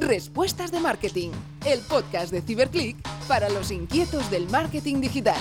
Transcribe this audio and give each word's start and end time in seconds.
Respuestas 0.00 0.72
de 0.72 0.80
Marketing, 0.80 1.28
el 1.66 1.80
podcast 1.80 2.32
de 2.32 2.40
Ciberclick 2.40 2.96
para 3.28 3.50
los 3.50 3.70
inquietos 3.70 4.30
del 4.30 4.48
marketing 4.48 5.02
digital. 5.02 5.36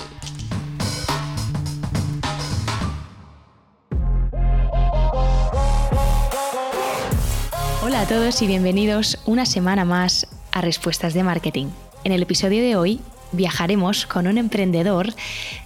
Hola 7.81 8.01
a 8.01 8.07
todos 8.09 8.41
y 8.41 8.47
bienvenidos 8.47 9.17
una 9.25 9.45
semana 9.45 9.85
más 9.85 10.27
a 10.51 10.59
Respuestas 10.59 11.13
de 11.13 11.23
Marketing. 11.23 11.67
En 12.03 12.11
el 12.11 12.21
episodio 12.21 12.61
de 12.61 12.75
hoy 12.75 12.99
viajaremos 13.31 14.05
con 14.05 14.27
un 14.27 14.37
emprendedor 14.37 15.13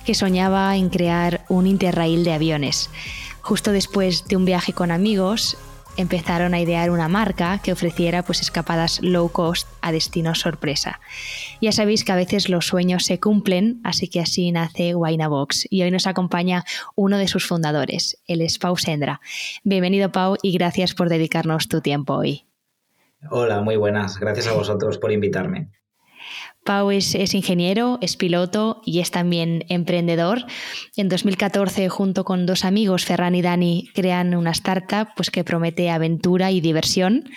que 0.06 0.14
soñaba 0.14 0.78
en 0.78 0.90
crear 0.90 1.46
un 1.50 1.66
interrail 1.66 2.24
de 2.24 2.34
aviones. 2.34 2.92
Justo 3.42 3.72
después 3.72 4.26
de 4.26 4.38
un 4.38 4.46
viaje 4.46 4.72
con 4.72 4.92
amigos, 4.92 5.58
empezaron 5.98 6.54
a 6.54 6.60
idear 6.60 6.90
una 6.90 7.08
marca 7.08 7.60
que 7.64 7.72
ofreciera 7.72 8.24
pues 8.24 8.42
escapadas 8.42 9.02
low 9.02 9.30
cost 9.30 9.68
a 9.82 9.92
destinos 9.92 10.40
sorpresa. 10.40 11.00
Ya 11.62 11.72
sabéis 11.72 12.04
que 12.04 12.12
a 12.12 12.16
veces 12.16 12.50
los 12.50 12.68
sueños 12.68 13.06
se 13.06 13.20
cumplen, 13.20 13.80
así 13.84 14.08
que 14.08 14.20
así 14.20 14.52
nace 14.52 14.94
Box 14.94 15.68
y 15.70 15.84
hoy 15.84 15.92
nos 15.92 16.08
acompaña 16.08 16.64
uno 16.96 17.18
de 17.18 17.28
sus 17.28 17.46
fundadores, 17.46 18.22
él 18.28 18.42
es 18.42 18.58
Pau 18.58 18.78
Sendra. 18.78 19.22
Bienvenido 19.64 20.12
Pau 20.12 20.38
y 20.42 20.52
gracias 20.54 20.94
por 20.94 21.10
dedicarnos 21.10 21.68
tu 21.68 21.82
tiempo 21.82 22.14
hoy. 22.16 22.46
Hola, 23.30 23.62
muy 23.62 23.78
buenas. 23.78 24.20
Gracias 24.20 24.48
a 24.48 24.54
vosotros 24.54 24.98
por 24.98 25.12
invitarme. 25.12 25.70
Pau 26.64 26.92
es, 26.92 27.34
ingeniero, 27.34 27.98
es 28.02 28.16
piloto 28.16 28.82
y 28.86 29.00
es 29.00 29.12
también 29.12 29.66
emprendedor. 29.70 30.46
En 30.96 31.10
2014, 31.10 31.90
junto 31.90 32.24
con 32.24 32.46
dos 32.46 32.66
amigos, 32.66 33.06
Ferran 33.06 33.36
y 33.36 33.42
Dani, 33.42 33.90
crean 33.94 34.36
una 34.36 34.52
startup 34.52 35.10
pues, 35.16 35.30
que 35.30 35.44
promete 35.44 35.90
aventura 35.90 36.52
y 36.52 36.62
diversión. 36.62 37.30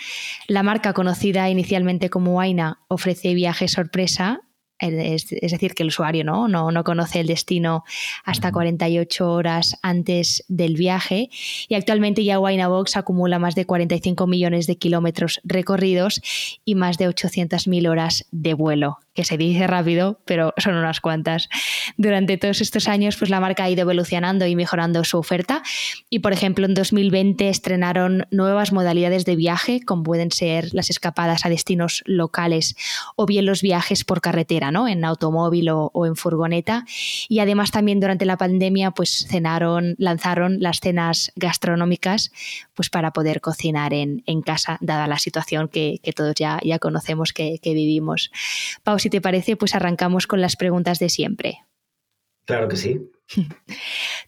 La 0.47 0.63
marca, 0.63 0.93
conocida 0.93 1.49
inicialmente 1.49 2.09
como 2.09 2.39
Aina, 2.39 2.79
ofrece 2.87 3.33
viajes 3.33 3.71
sorpresa 3.71 4.41
es, 4.79 5.29
decir, 5.29 5.73
que 5.73 5.83
el 5.83 5.89
usuario 5.89 6.23
¿no? 6.23 6.47
No, 6.47 6.71
no 6.71 6.83
conoce 6.83 7.19
el 7.19 7.27
destino 7.27 7.83
hasta 8.23 8.51
48 8.51 9.31
horas 9.31 9.77
antes 9.81 10.43
del 10.47 10.75
viaje 10.75 11.29
y 11.67 11.75
actualmente 11.75 12.23
ya 12.23 12.37
Box 12.39 12.97
acumula 12.97 13.39
más 13.39 13.55
de 13.55 13.65
45 13.65 14.27
millones 14.27 14.67
de 14.67 14.77
kilómetros 14.77 15.41
recorridos 15.43 16.21
y 16.63 16.75
más 16.75 16.97
de 16.97 17.07
800.000 17.09 17.89
horas 17.89 18.25
de 18.31 18.53
vuelo, 18.53 18.99
que 19.17 19.25
se 19.25 19.35
dice 19.35 19.65
rápido, 19.65 20.19
pero 20.25 20.53
son 20.57 20.75
unas 20.75 21.01
cuantas. 21.01 21.49
Durante 21.97 22.37
todos 22.37 22.61
estos 22.61 22.87
años, 22.87 23.17
pues 23.17 23.31
la 23.31 23.39
marca 23.39 23.63
ha 23.63 23.69
ido 23.71 23.81
evolucionando 23.81 24.45
y 24.45 24.55
mejorando 24.55 25.03
su 25.03 25.17
oferta 25.17 25.63
y, 26.07 26.19
por 26.19 26.33
ejemplo, 26.33 26.67
en 26.67 26.75
2020 26.75 27.49
estrenaron 27.49 28.27
nuevas 28.29 28.71
modalidades 28.71 29.25
de 29.25 29.35
viaje, 29.35 29.81
como 29.83 30.03
pueden 30.03 30.31
ser 30.31 30.71
las 30.75 30.91
escapadas 30.91 31.47
a 31.47 31.49
destinos 31.49 32.03
locales 32.05 32.75
o 33.15 33.25
bien 33.25 33.47
los 33.47 33.63
viajes 33.63 34.03
por 34.03 34.21
carretera 34.21 34.67
en 34.87 35.03
automóvil 35.03 35.69
o, 35.71 36.05
en 36.05 36.15
furgoneta. 36.15 36.85
Y 37.27 37.39
además 37.39 37.71
también 37.71 37.99
durante 37.99 38.25
la 38.25 38.37
pandemia 38.37 38.91
pues 38.91 39.25
cenaron, 39.27 39.95
lanzaron 39.97 40.59
las 40.59 40.79
cenas 40.79 41.31
gastronómicas 41.35 42.31
pues 42.75 42.91
para 42.91 43.13
poder 43.13 43.41
cocinar 43.41 43.95
en, 43.95 44.21
casa, 44.45 44.77
dada 44.79 45.07
la 45.07 45.17
situación 45.17 45.69
que, 45.69 45.99
todos 46.15 46.35
ya, 46.35 46.59
ya 46.63 46.77
conocemos 46.77 47.33
que, 47.33 47.59
vivimos. 47.63 48.29
Pau, 48.83 48.99
si 49.07 49.09
te 49.09 49.21
parece, 49.21 49.55
pues 49.55 49.73
arrancamos 49.73 50.27
con 50.27 50.41
las 50.41 50.57
preguntas 50.57 50.99
de 50.99 51.07
siempre. 51.07 51.59
Claro 52.45 52.67
que 52.67 52.75
sí. 52.75 52.99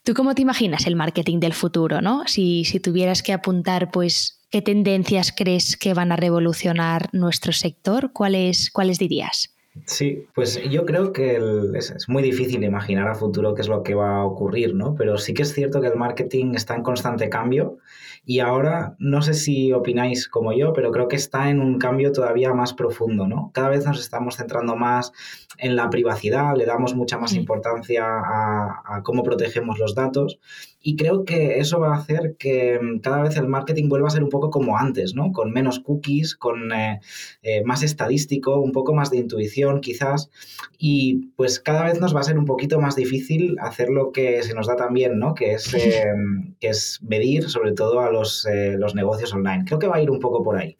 ¿Tú 0.04 0.14
cómo 0.14 0.36
te 0.36 0.42
imaginas 0.42 0.88
el 0.88 0.96
marketing 0.96 1.42
del 1.42 1.54
futuro, 1.54 2.00
no? 2.00 2.24
Si, 2.28 2.64
si, 2.64 2.80
tuvieras 2.80 3.22
que 3.22 3.34
apuntar, 3.34 3.92
pues, 3.92 4.40
¿qué 4.50 4.62
tendencias 4.62 5.34
crees 5.36 5.76
que 5.76 5.94
van 5.94 6.14
a 6.14 6.16
revolucionar 6.16 7.10
nuestro 7.12 7.52
sector? 7.52 8.14
¿Cuáles, 8.14 8.72
cuáles 8.72 9.00
dirías? 9.00 9.54
Sí, 9.86 10.28
pues 10.34 10.62
yo 10.70 10.86
creo 10.86 11.14
que 11.14 11.40
es, 11.76 12.10
muy 12.10 12.24
difícil 12.24 12.64
imaginar 12.64 13.08
a 13.08 13.16
futuro 13.16 13.54
qué 13.54 13.62
es 13.62 13.68
lo 13.68 13.84
que 13.84 13.96
va 13.96 14.18
a 14.18 14.26
ocurrir, 14.26 14.76
¿no? 14.76 14.96
Pero 14.96 15.18
sí 15.18 15.34
que 15.34 15.44
es 15.44 15.54
cierto 15.54 15.82
que 15.82 15.88
el 15.88 15.96
marketing 15.96 16.54
está 16.56 16.76
en 16.76 16.84
constante 16.84 17.30
cambio 17.30 17.78
y 18.26 18.40
ahora 18.40 18.96
no 19.00 19.22
sé 19.22 19.34
si 19.34 19.74
opináis 19.74 20.28
como 20.28 20.54
yo, 20.54 20.74
pero 20.74 20.92
creo 20.92 21.08
que 21.08 21.16
está 21.16 21.50
en 21.50 21.60
un 21.60 21.80
cambio 21.80 22.12
todavía 22.12 22.54
más 22.54 22.74
profundo, 22.74 23.28
¿no? 23.28 23.52
Cada 23.54 23.70
vez 23.70 23.86
nos 23.86 24.00
estamos 24.00 24.38
centrando 24.38 24.76
más 24.76 25.12
en 25.58 25.76
la 25.76 25.90
privacidad, 25.90 26.56
le 26.56 26.66
damos 26.66 26.96
mucha 26.96 27.18
más 27.18 27.34
importancia 27.34 28.06
a 28.06 29.02
cómo 29.04 29.24
protegemos 29.24 29.80
los 29.80 29.96
datos 29.96 30.40
y 30.82 30.96
creo 30.96 31.26
que 31.26 31.60
eso 31.60 31.80
va 31.80 31.94
a 31.94 31.98
hacer 31.98 32.36
que 32.38 32.80
mm, 32.82 33.00
cada 33.00 33.22
vez 33.22 33.36
el 33.38 33.48
marketing 33.48 33.90
vuelva 33.90 34.08
a 34.08 34.12
ser 34.12 34.24
un 34.24 34.30
poco 34.30 34.50
como 34.50 34.78
antes, 34.78 35.14
¿no? 35.14 35.32
Con 35.32 35.52
menos 35.52 35.80
cookies, 35.80 36.36
con 36.36 36.72
eh, 36.72 37.02
eh, 37.44 37.64
más 37.66 37.84
estadístico, 37.84 38.60
un 38.60 38.72
poco 38.72 38.94
más 38.94 39.12
de 39.12 39.18
intuición 39.18 39.82
quizás. 39.82 40.30
Y 40.78 41.32
pues 41.36 41.60
cada 41.60 41.84
vez 41.84 42.00
nos 42.00 42.16
va 42.16 42.22
a 42.22 42.24
ser 42.24 42.38
un 42.38 42.46
poquito 42.46 42.80
más 42.80 42.96
difícil 42.96 43.58
hacer 43.60 43.90
lo 43.90 44.12
que 44.12 44.42
se 44.44 44.54
nos 44.54 44.68
da 44.68 44.76
también, 44.76 45.20
¿no? 45.20 45.34
Que 45.34 45.54
es, 45.54 45.74
em, 45.74 46.56
que 46.60 46.70
es 46.70 47.00
medir 47.04 47.50
sobre 47.50 47.74
todo 47.74 48.00
a 48.00 48.10
los, 48.12 48.46
eh, 48.46 48.76
los 48.78 48.96
negocios 48.96 49.34
online. 49.34 49.66
Creo 49.66 49.80
que 49.80 49.88
va 49.88 49.98
a 49.98 50.02
ir 50.02 50.10
un 50.10 50.20
poco 50.20 50.44
por 50.44 50.58
ahí. 50.58 50.79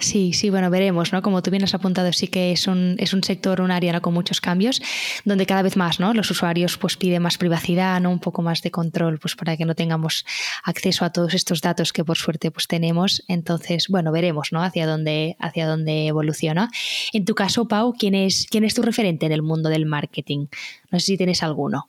Sí, 0.00 0.32
sí, 0.32 0.48
bueno, 0.48 0.70
veremos, 0.70 1.12
¿no? 1.12 1.22
Como 1.22 1.42
tú 1.42 1.50
bien 1.50 1.64
has 1.64 1.74
apuntado, 1.74 2.12
sí 2.12 2.28
que 2.28 2.52
es 2.52 2.68
un, 2.68 2.94
es 2.98 3.12
un 3.12 3.24
sector, 3.24 3.60
un 3.60 3.72
área 3.72 4.00
con 4.00 4.14
muchos 4.14 4.40
cambios, 4.40 4.80
donde 5.24 5.44
cada 5.44 5.62
vez 5.62 5.76
más, 5.76 5.98
¿no? 5.98 6.14
Los 6.14 6.30
usuarios 6.30 6.78
pues 6.78 6.96
piden 6.96 7.20
más 7.22 7.36
privacidad, 7.36 8.00
¿no? 8.00 8.10
Un 8.10 8.20
poco 8.20 8.40
más 8.40 8.62
de 8.62 8.70
control, 8.70 9.18
pues 9.18 9.34
para 9.34 9.56
que 9.56 9.64
no 9.64 9.74
tengamos 9.74 10.24
acceso 10.62 11.04
a 11.04 11.10
todos 11.10 11.34
estos 11.34 11.62
datos 11.62 11.92
que 11.92 12.04
por 12.04 12.16
suerte 12.16 12.52
pues 12.52 12.68
tenemos. 12.68 13.24
Entonces, 13.26 13.88
bueno, 13.88 14.12
veremos, 14.12 14.52
¿no? 14.52 14.62
Hacia 14.62 14.86
dónde, 14.86 15.36
hacia 15.40 15.66
dónde 15.66 16.06
evoluciona. 16.06 16.70
En 17.12 17.24
tu 17.24 17.34
caso, 17.34 17.66
Pau, 17.66 17.92
¿quién 17.98 18.14
es, 18.14 18.46
quién 18.48 18.62
es 18.62 18.74
tu 18.74 18.82
referente 18.82 19.26
en 19.26 19.32
el 19.32 19.42
mundo 19.42 19.68
del 19.68 19.84
marketing? 19.84 20.46
No 20.92 21.00
sé 21.00 21.06
si 21.06 21.16
tienes 21.16 21.42
alguno. 21.42 21.88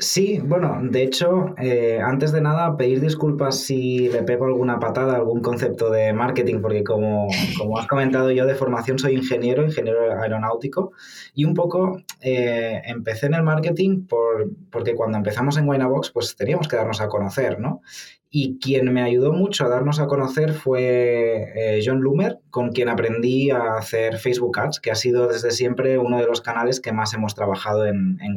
Sí, 0.00 0.38
bueno, 0.44 0.78
de 0.80 1.02
hecho, 1.02 1.56
eh, 1.58 1.98
antes 2.00 2.30
de 2.30 2.40
nada, 2.40 2.76
pedir 2.76 3.00
disculpas 3.00 3.58
si 3.58 4.08
le 4.08 4.22
pego 4.22 4.46
alguna 4.46 4.78
patada 4.78 5.16
algún 5.16 5.40
concepto 5.40 5.90
de 5.90 6.12
marketing, 6.12 6.60
porque 6.62 6.84
como, 6.84 7.26
como, 7.58 7.78
has 7.78 7.88
comentado 7.88 8.30
yo 8.30 8.46
de 8.46 8.54
formación 8.54 9.00
soy 9.00 9.14
ingeniero, 9.14 9.64
ingeniero 9.64 10.12
aeronáutico, 10.20 10.92
y 11.34 11.44
un 11.44 11.54
poco 11.54 12.00
eh, 12.20 12.80
empecé 12.84 13.26
en 13.26 13.34
el 13.34 13.42
marketing 13.42 14.06
por, 14.06 14.48
porque 14.70 14.94
cuando 14.94 15.18
empezamos 15.18 15.56
en 15.58 15.68
Winabox, 15.68 16.10
pues 16.10 16.36
teníamos 16.36 16.68
que 16.68 16.76
darnos 16.76 17.00
a 17.00 17.08
conocer, 17.08 17.58
¿no? 17.58 17.82
Y 18.30 18.60
quien 18.60 18.92
me 18.92 19.02
ayudó 19.02 19.32
mucho 19.32 19.64
a 19.64 19.68
darnos 19.68 19.98
a 19.98 20.06
conocer 20.06 20.52
fue 20.52 21.52
eh, 21.56 21.82
John 21.84 22.02
Loomer, 22.02 22.38
con 22.50 22.70
quien 22.70 22.88
aprendí 22.88 23.50
a 23.50 23.74
hacer 23.76 24.18
Facebook 24.18 24.60
Ads, 24.60 24.78
que 24.78 24.92
ha 24.92 24.94
sido 24.94 25.26
desde 25.26 25.50
siempre 25.50 25.98
uno 25.98 26.18
de 26.18 26.26
los 26.26 26.40
canales 26.40 26.80
que 26.80 26.92
más 26.92 27.14
hemos 27.14 27.34
trabajado 27.34 27.86
en, 27.86 28.18
en 28.20 28.34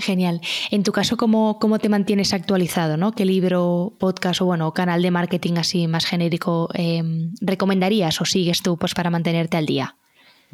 Genial. 0.00 0.40
En 0.70 0.82
tu 0.82 0.92
caso, 0.92 1.16
¿cómo, 1.16 1.58
¿cómo, 1.60 1.78
te 1.78 1.88
mantienes 1.88 2.32
actualizado? 2.32 2.96
¿no? 2.96 3.12
¿Qué 3.12 3.24
libro, 3.24 3.94
podcast 3.98 4.40
o 4.40 4.46
bueno, 4.46 4.72
canal 4.72 5.02
de 5.02 5.10
marketing 5.10 5.54
así 5.58 5.86
más 5.86 6.04
genérico 6.04 6.68
em, 6.74 7.32
recomendarías 7.40 8.20
o 8.20 8.24
sigues 8.24 8.62
tú 8.62 8.76
pues, 8.76 8.94
para 8.94 9.10
mantenerte 9.10 9.56
al 9.56 9.66
día? 9.66 9.96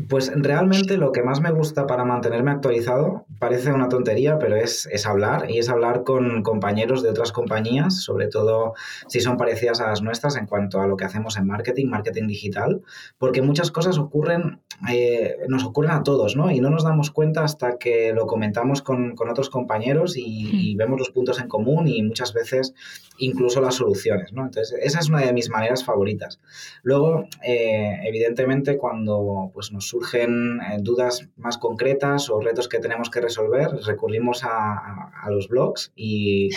Pues 0.08 0.32
realmente 0.34 0.96
lo 0.96 1.12
que 1.12 1.22
más 1.22 1.40
me 1.40 1.50
gusta 1.50 1.86
para 1.86 2.04
mantenerme 2.04 2.50
actualizado, 2.50 3.26
parece 3.38 3.72
una 3.72 3.88
tontería, 3.88 4.38
pero 4.38 4.56
es, 4.56 4.88
es, 4.90 5.06
hablar 5.06 5.50
y 5.50 5.58
es 5.58 5.68
hablar 5.68 6.02
con 6.04 6.42
compañeros 6.42 7.02
de 7.02 7.10
otras 7.10 7.32
compañías, 7.32 8.02
sobre 8.02 8.28
todo 8.28 8.74
si 9.08 9.20
son 9.20 9.36
parecidas 9.36 9.80
a 9.80 9.88
las 9.88 10.02
nuestras 10.02 10.36
en 10.36 10.46
cuanto 10.46 10.80
a 10.80 10.86
lo 10.86 10.96
que 10.96 11.04
hacemos 11.04 11.36
en 11.36 11.46
marketing, 11.46 11.86
marketing 11.86 12.26
digital, 12.26 12.82
porque 13.18 13.42
muchas 13.42 13.70
cosas 13.70 13.98
ocurren, 13.98 14.60
eh, 14.90 15.36
nos 15.48 15.64
ocurren 15.64 15.92
a 15.92 16.02
todos, 16.02 16.36
¿no? 16.36 16.50
Y 16.50 16.60
no 16.60 16.70
nos 16.70 16.84
damos 16.84 17.10
cuenta 17.10 17.44
hasta 17.44 17.76
que 17.76 18.12
lo 18.12 18.26
comentamos 18.26 18.82
con, 18.82 19.14
con 19.14 19.28
otros 19.28 19.50
compañeros 19.50 20.16
y, 20.16 20.74
vemos 20.76 20.98
los 20.98 21.10
puntos 21.10 21.38
en 21.38 21.48
común 21.48 21.86
y 21.86 22.02
muchas 22.02 22.32
veces 22.32 22.74
incluso 23.18 23.60
las 23.60 23.74
soluciones, 23.74 24.32
¿no? 24.32 24.44
Entonces, 24.44 24.78
esa 24.82 25.00
es 25.00 25.08
una 25.08 25.20
de 25.20 25.32
mis 25.32 25.50
maneras 25.50 25.84
favoritas. 25.84 26.40
Luego, 26.82 27.26
eh, 27.44 27.98
evidentemente, 28.04 28.78
cuando 28.78 29.50
pues, 29.52 29.70
nos 29.70 29.91
surgen 29.92 30.58
eh, 30.60 30.78
dudas 30.80 31.28
más 31.36 31.58
concretas 31.58 32.30
o 32.30 32.40
retos 32.40 32.66
que 32.66 32.78
tenemos 32.78 33.10
que 33.10 33.20
resolver, 33.20 33.68
recurrimos 33.86 34.42
a, 34.42 35.28
los 35.28 35.48
blogs 35.48 35.92
y, 35.94 36.48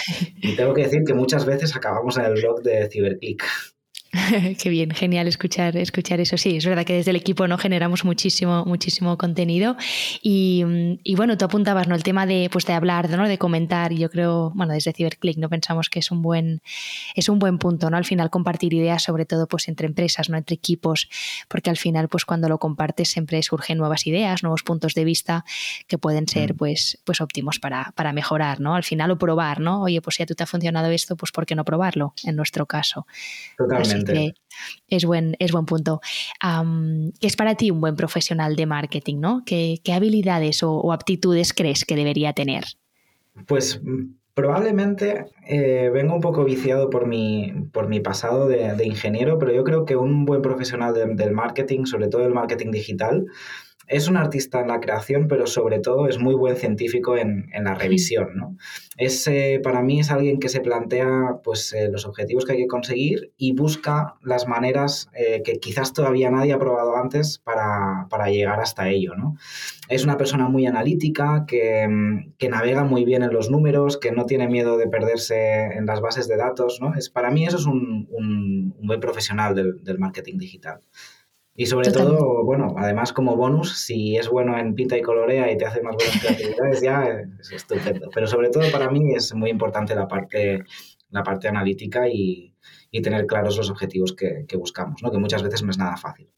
y, 0.41 0.55
tengo 0.55 0.73
que 0.73 0.83
decir 0.83 1.03
que 1.05 1.13
muchas 1.13 1.45
veces 1.45 1.75
acabamos 1.75 2.17
en 2.17 2.25
el 2.25 2.35
blog 2.35 2.61
de 2.63 2.89
Ciberclick. 2.89 3.43
Qué 4.61 4.69
bien, 4.69 4.91
genial 4.91 5.27
escuchar, 5.27 5.75
escuchar 5.77 6.19
eso. 6.19 6.37
Sí, 6.37 6.57
es 6.57 6.65
verdad 6.65 6.85
que 6.85 6.93
desde 6.93 7.11
el 7.11 7.17
equipo 7.17 7.47
no 7.47 7.57
generamos 7.57 8.05
muchísimo, 8.05 8.65
muchísimo 8.65 9.17
contenido. 9.17 9.75
Y, 10.21 10.63
bueno, 11.15 11.37
tú 11.37 11.45
apuntabas 11.45 11.87
¿no? 11.87 11.95
el 11.95 12.03
tema 12.03 12.25
de, 12.25 12.49
pues, 12.51 12.65
de 12.65 12.73
hablar, 12.73 13.09
¿no? 13.09 13.27
de 13.27 13.37
comentar. 13.37 13.91
Y 13.91 13.97
yo 13.97 14.09
creo, 14.09 14.51
bueno, 14.55 14.73
desde 14.73 14.93
Ciberclick 14.93 15.37
no 15.37 15.49
pensamos 15.49 15.89
que 15.89 15.99
es 15.99 16.11
un 16.11 16.21
buen, 16.21 16.61
es 17.15 17.29
un 17.29 17.39
buen 17.39 17.57
punto, 17.57 17.89
¿no? 17.89 17.97
Al 17.97 18.05
final 18.05 18.29
compartir 18.29 18.73
ideas, 18.73 19.03
sobre 19.03 19.25
todo 19.25 19.47
pues 19.47 19.67
entre 19.67 19.87
empresas, 19.87 20.29
no 20.29 20.37
entre 20.37 20.55
equipos, 20.55 21.09
porque 21.47 21.69
al 21.69 21.77
final, 21.77 22.07
pues 22.07 22.25
cuando 22.25 22.49
lo 22.49 22.57
compartes 22.57 23.09
siempre 23.09 23.41
surgen 23.43 23.77
nuevas 23.77 24.07
ideas, 24.07 24.43
nuevos 24.43 24.63
puntos 24.63 24.93
de 24.93 25.03
vista 25.03 25.45
que 25.87 25.97
pueden 25.97 26.27
ser 26.27 26.53
mm. 26.53 26.57
pues, 26.57 26.99
pues 27.03 27.21
óptimos 27.21 27.59
para, 27.59 27.91
para 27.95 28.13
mejorar, 28.13 28.59
¿no? 28.59 28.75
Al 28.75 28.83
final 28.83 29.11
o 29.11 29.17
probar, 29.17 29.59
¿no? 29.59 29.83
Oye, 29.83 30.01
pues 30.01 30.17
si 30.17 30.23
a 30.23 30.25
tú 30.25 30.35
te 30.35 30.43
ha 30.43 30.47
funcionado 30.47 30.89
esto, 30.89 31.15
pues 31.15 31.31
¿por 31.31 31.45
qué 31.45 31.55
no 31.55 31.65
probarlo? 31.65 32.13
En 32.23 32.35
nuestro 32.35 32.65
caso. 32.65 33.05
Totalmente 33.57 34.04
que 34.05 34.33
es 34.87 35.05
buen, 35.05 35.35
es 35.39 35.51
buen 35.51 35.65
punto. 35.65 36.01
¿Qué 36.41 37.27
es 37.27 37.35
para 37.35 37.55
ti 37.55 37.71
un 37.71 37.81
buen 37.81 37.95
profesional 37.95 38.55
de 38.55 38.65
marketing? 38.65 39.19
¿no? 39.19 39.43
¿Qué, 39.45 39.79
habilidades 39.93 40.63
o, 40.63 40.91
aptitudes 40.91 41.53
crees 41.53 41.85
que 41.85 41.95
debería 41.95 42.33
tener? 42.33 42.65
Pues 43.47 43.81
mm, 43.83 44.13
probablemente 44.33 45.25
eh, 45.47 45.89
vengo 45.93 46.15
un 46.15 46.21
poco 46.21 46.43
viciado 46.43 46.89
por 46.89 47.07
mi, 47.07 47.53
por 47.71 47.87
mi 47.87 47.99
pasado 47.99 48.47
de, 48.47 48.85
ingeniero, 48.85 49.39
pero 49.39 49.53
yo 49.53 49.63
creo 49.63 49.85
que 49.85 49.95
un 49.95 50.25
buen 50.25 50.41
profesional 50.41 51.15
del 51.15 51.31
marketing, 51.31 51.85
sobre 51.85 52.07
todo 52.07 52.25
el 52.25 52.33
marketing 52.33 52.71
digital, 52.71 53.25
es 53.87 54.07
un 54.07 54.17
artista 54.17 54.61
en 54.61 54.67
la 54.67 54.79
creación, 54.79 55.27
pero 55.27 55.47
sobre 55.47 55.79
todo 55.79 56.07
es 56.07 56.19
muy 56.19 56.35
buen 56.35 56.55
científico 56.55 57.17
en, 57.17 57.49
la 57.63 57.75
revisión. 57.75 58.35
¿no? 58.35 58.57
Es, 58.97 59.27
eh, 59.27 59.59
para 59.63 59.81
mí 59.81 59.99
es 59.99 60.11
alguien 60.11 60.39
que 60.39 60.49
se 60.49 60.61
plantea 60.61 61.39
pues, 61.43 61.73
eh, 61.73 61.89
los 61.89 62.05
objetivos 62.05 62.45
que 62.45 62.53
hay 62.53 62.57
que 62.59 62.67
conseguir 62.67 63.31
y 63.37 63.53
busca 63.53 64.15
las 64.21 64.47
maneras 64.47 65.09
eh, 65.13 65.41
que 65.43 65.59
quizás 65.59 65.93
todavía 65.93 66.31
nadie 66.31 66.53
ha 66.53 66.59
probado 66.59 66.95
antes 66.95 67.39
para, 67.39 68.07
llegar 68.29 68.59
hasta 68.59 68.89
ello. 68.89 69.15
¿no? 69.15 69.35
Es 69.87 70.03
una 70.03 70.17
persona 70.17 70.49
muy 70.49 70.65
analítica, 70.65 71.45
que, 71.47 71.87
navega 72.49 72.83
muy 72.83 73.05
bien 73.05 73.23
en 73.23 73.33
los 73.33 73.49
números, 73.49 73.97
que 73.97 74.11
no 74.11 74.25
tiene 74.25 74.47
miedo 74.47 74.77
de 74.77 74.87
perderse 74.87 75.63
en 75.63 75.85
las 75.85 75.99
bases 75.99 76.27
de 76.27 76.37
datos. 76.37 76.79
¿no? 76.81 76.93
Es, 76.95 77.09
para 77.09 77.31
mí 77.31 77.45
eso 77.45 77.57
es 77.57 77.65
un, 77.65 78.07
buen 78.81 78.99
profesional 78.99 79.55
del 79.55 79.99
marketing 79.99 80.37
digital. 80.37 80.79
Y 81.57 81.67
sobre 81.67 81.89
todo, 81.89 82.43
bueno, 82.43 82.75
además 82.77 83.13
como 83.13 83.37
bonus, 83.37 83.77
si 83.77 84.17
es 84.17 84.27
bueno 84.27 84.57
en 84.57 84.75
pinta 84.75 84.97
y 84.97 85.01
colorea 85.01 85.49
y 85.49 85.57
te 85.57 85.65
hace 85.65 85.81
más 85.81 85.95
buenas 85.95 86.19
creatividades, 86.19 86.81
ya 86.81 87.05
es 87.39 87.51
estupendo. 87.51 88.09
Pero 88.13 88.27
sobre 88.27 88.49
todo 88.49 88.69
para 88.71 88.91
mí 88.91 89.13
es 89.15 89.33
muy 89.33 89.49
importante 89.49 89.95
la 89.95 90.05
parte, 90.05 90.63
la 91.11 91.23
parte 91.23 91.47
analítica 91.47 92.07
y, 92.09 92.51
tener 93.03 93.25
claros 93.25 93.57
los 93.57 93.69
objetivos 93.69 94.13
que, 94.13 94.45
que 94.47 94.55
buscamos, 94.55 95.03
¿no? 95.03 95.11
que 95.11 95.17
muchas 95.17 95.43
veces 95.43 95.61
no 95.63 95.71
es 95.71 95.77
nada 95.77 95.97
fácil. 95.97 96.29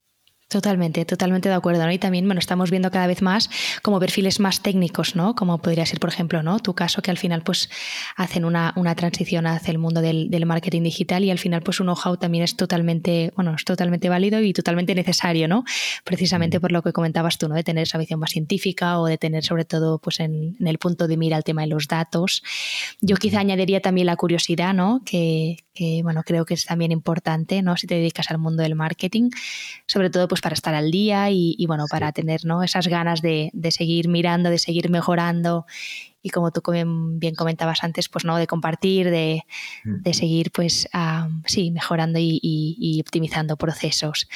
Totalmente, 0.50 1.04
totalmente 1.04 1.50
de 1.50 1.56
acuerdo. 1.56 1.86
¿no? 1.86 1.92
Y 1.92 1.98
también, 1.98 2.26
bueno, 2.26 2.40
estamos 2.40 2.72
viendo 2.72 2.90
cada 2.90 3.06
vez 3.06 3.22
más 3.22 3.50
como 3.82 4.00
perfiles 4.00 4.40
más 4.40 4.62
técnicos, 4.62 5.14
¿no? 5.14 5.36
Como 5.36 5.58
podría 5.58 5.86
ser, 5.86 6.00
por 6.00 6.10
ejemplo, 6.10 6.42
¿no? 6.42 6.60
Tu 6.60 6.74
caso, 6.74 7.02
que 7.02 7.12
al 7.12 7.18
final, 7.18 7.44
pues, 7.44 7.70
hacen 8.16 8.46
una, 8.46 8.72
una 8.78 8.96
transición 8.96 9.46
hacia 9.46 9.72
el 9.72 9.78
mundo 9.78 10.00
del, 10.00 10.30
del, 10.30 10.46
marketing 10.46 10.84
digital 10.84 11.26
y 11.26 11.32
al 11.32 11.38
final, 11.38 11.62
pues, 11.64 11.82
un 11.82 11.88
know-how 11.88 12.16
también 12.16 12.46
es 12.46 12.56
totalmente, 12.56 13.34
bueno, 13.36 13.56
es 13.56 13.66
totalmente 13.66 14.08
válido 14.08 14.42
y 14.42 14.54
totalmente 14.54 14.96
necesario, 14.96 15.50
¿no? 15.50 15.66
Precisamente 16.06 16.62
por 16.62 16.72
lo 16.72 16.82
que 16.82 16.94
comentabas 16.94 17.38
tú, 17.38 17.50
¿no? 17.50 17.56
De 17.56 17.66
tener 17.66 17.84
esa 17.84 17.98
visión 17.98 18.22
más 18.22 18.32
científica 18.32 19.00
o 19.00 19.06
de 19.06 19.18
tener, 19.18 19.44
sobre 19.44 19.66
todo, 19.66 20.00
pues, 20.00 20.22
en, 20.22 20.56
en 20.62 20.68
el 20.68 20.78
punto 20.78 21.10
de 21.10 21.18
mira 21.18 21.36
el 21.36 21.44
tema 21.44 21.64
de 21.64 21.68
los 21.68 21.90
datos. 21.90 22.42
Yo 23.02 23.18
quizá 23.18 23.42
añadiría 23.42 23.82
también 23.82 24.08
la 24.08 24.16
curiosidad, 24.16 24.74
¿no? 24.74 25.02
Que, 25.06 25.58
que, 25.78 26.02
bueno, 26.04 26.24
creo 26.24 26.46
que 26.46 26.56
es 26.56 26.66
también 26.66 26.92
importante, 26.92 27.62
¿no? 27.62 27.78
Si 27.78 27.86
te 27.88 27.96
dedicas 27.96 28.32
al 28.32 28.40
mundo 28.40 28.64
del 28.64 28.76
marketing, 28.76 29.30
sobre 29.86 30.10
todo, 30.10 30.28
pues, 30.28 30.42
para 30.42 30.54
estar 30.54 30.74
al 30.74 30.90
día 30.92 31.30
y, 31.30 31.64
bueno, 31.68 31.86
para 31.90 32.12
tener 32.12 32.46
¿no? 32.46 32.64
esas 32.64 32.88
ganas 32.88 33.22
de, 33.22 33.52
seguir 33.70 34.08
mirando, 34.08 34.50
de 34.50 34.58
seguir 34.58 34.90
mejorando 34.90 35.66
y 36.28 36.30
como 36.30 36.52
tú 36.52 36.62
bien 36.72 37.36
comentabas 37.36 37.84
antes, 37.84 38.10
pues 38.10 38.26
no, 38.26 38.38
de 38.38 38.48
compartir, 38.48 39.10
de, 39.10 39.44
mm. 39.86 40.12
seguir 40.12 40.52
pues 40.52 40.90
sí, 41.46 41.72
mejorando 41.72 42.20
y, 42.22 43.02
optimizando 43.02 43.56
procesos. 43.56 44.28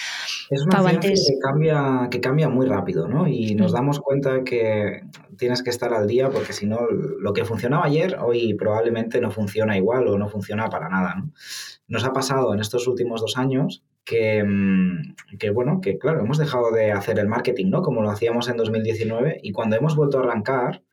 Es 0.50 0.62
una 0.64 0.82
ciencia 0.82 1.34
que, 1.34 1.40
cambia, 1.40 2.08
que 2.10 2.22
cambia 2.22 2.50
muy 2.50 2.66
rápido, 2.66 3.08
¿no? 3.08 3.28
Y 3.28 3.56
nos 3.56 3.72
mm. 3.72 3.76
damos 3.76 4.00
cuenta 4.00 4.44
que 4.44 5.02
tienes 5.38 5.62
que 5.64 5.70
estar 5.70 5.94
al 5.94 6.08
día 6.08 6.30
porque 6.30 6.54
si 6.54 6.66
no, 6.66 6.80
lo 6.90 7.34
que 7.34 7.44
funcionaba 7.46 7.86
ayer, 7.86 8.18
hoy 8.22 8.54
probablemente 8.54 9.20
no 9.20 9.32
funciona 9.32 9.78
igual 9.78 10.08
o 10.08 10.18
no 10.18 10.30
funciona 10.30 10.70
para 10.70 10.90
nada, 10.90 11.16
¿no? 11.16 11.32
Nos 11.88 12.06
ha 12.06 12.14
pasado 12.14 12.54
en 12.54 12.62
estos 12.62 12.88
últimos 12.88 13.20
dos 13.20 13.38
años 13.38 13.84
Mm, 14.10 15.14
que, 15.40 15.50
bueno, 15.52 15.80
que 15.82 15.98
claro, 15.98 16.22
hemos 16.22 16.38
dejado 16.38 16.72
de 16.72 16.92
hacer 16.92 17.20
el 17.20 17.28
marketing, 17.28 17.70
¿no? 17.70 17.82
Como 17.82 18.02
lo 18.02 18.10
hacíamos 18.10 18.50
en 18.50 18.58
2019 18.58 19.40
y 19.44 19.52
cuando 19.52 19.76
hemos 19.76 19.96
vuelto 19.96 20.18
a 20.20 20.22
arrancar, 20.22 20.84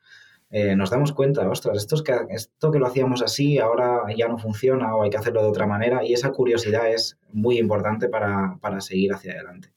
eh, 0.51 0.75
nos 0.75 0.89
damos 0.89 1.11
cuenta, 1.11 1.47
ostras, 1.47 1.77
esto, 1.77 1.95
es 1.95 2.01
que, 2.01 2.13
esto 2.29 2.71
que 2.71 2.79
lo 2.79 2.87
hacíamos 2.87 3.21
así 3.21 3.59
ahora 3.59 4.01
ya 4.15 4.27
no 4.27 4.39
funciona 4.39 4.95
o 4.95 5.03
hay 5.03 5.11
que 5.11 5.17
hacerlo 5.17 5.43
de 5.43 5.49
otra 5.49 5.67
manera 5.67 6.03
y 6.03 6.13
esa 6.13 6.31
curiosidad 6.31 6.91
es 6.91 7.19
muy 7.31 7.59
importante 7.59 8.09
para, 8.09 8.57
seguir 8.79 9.13
hacia 9.13 9.33
adelante. 9.33 9.69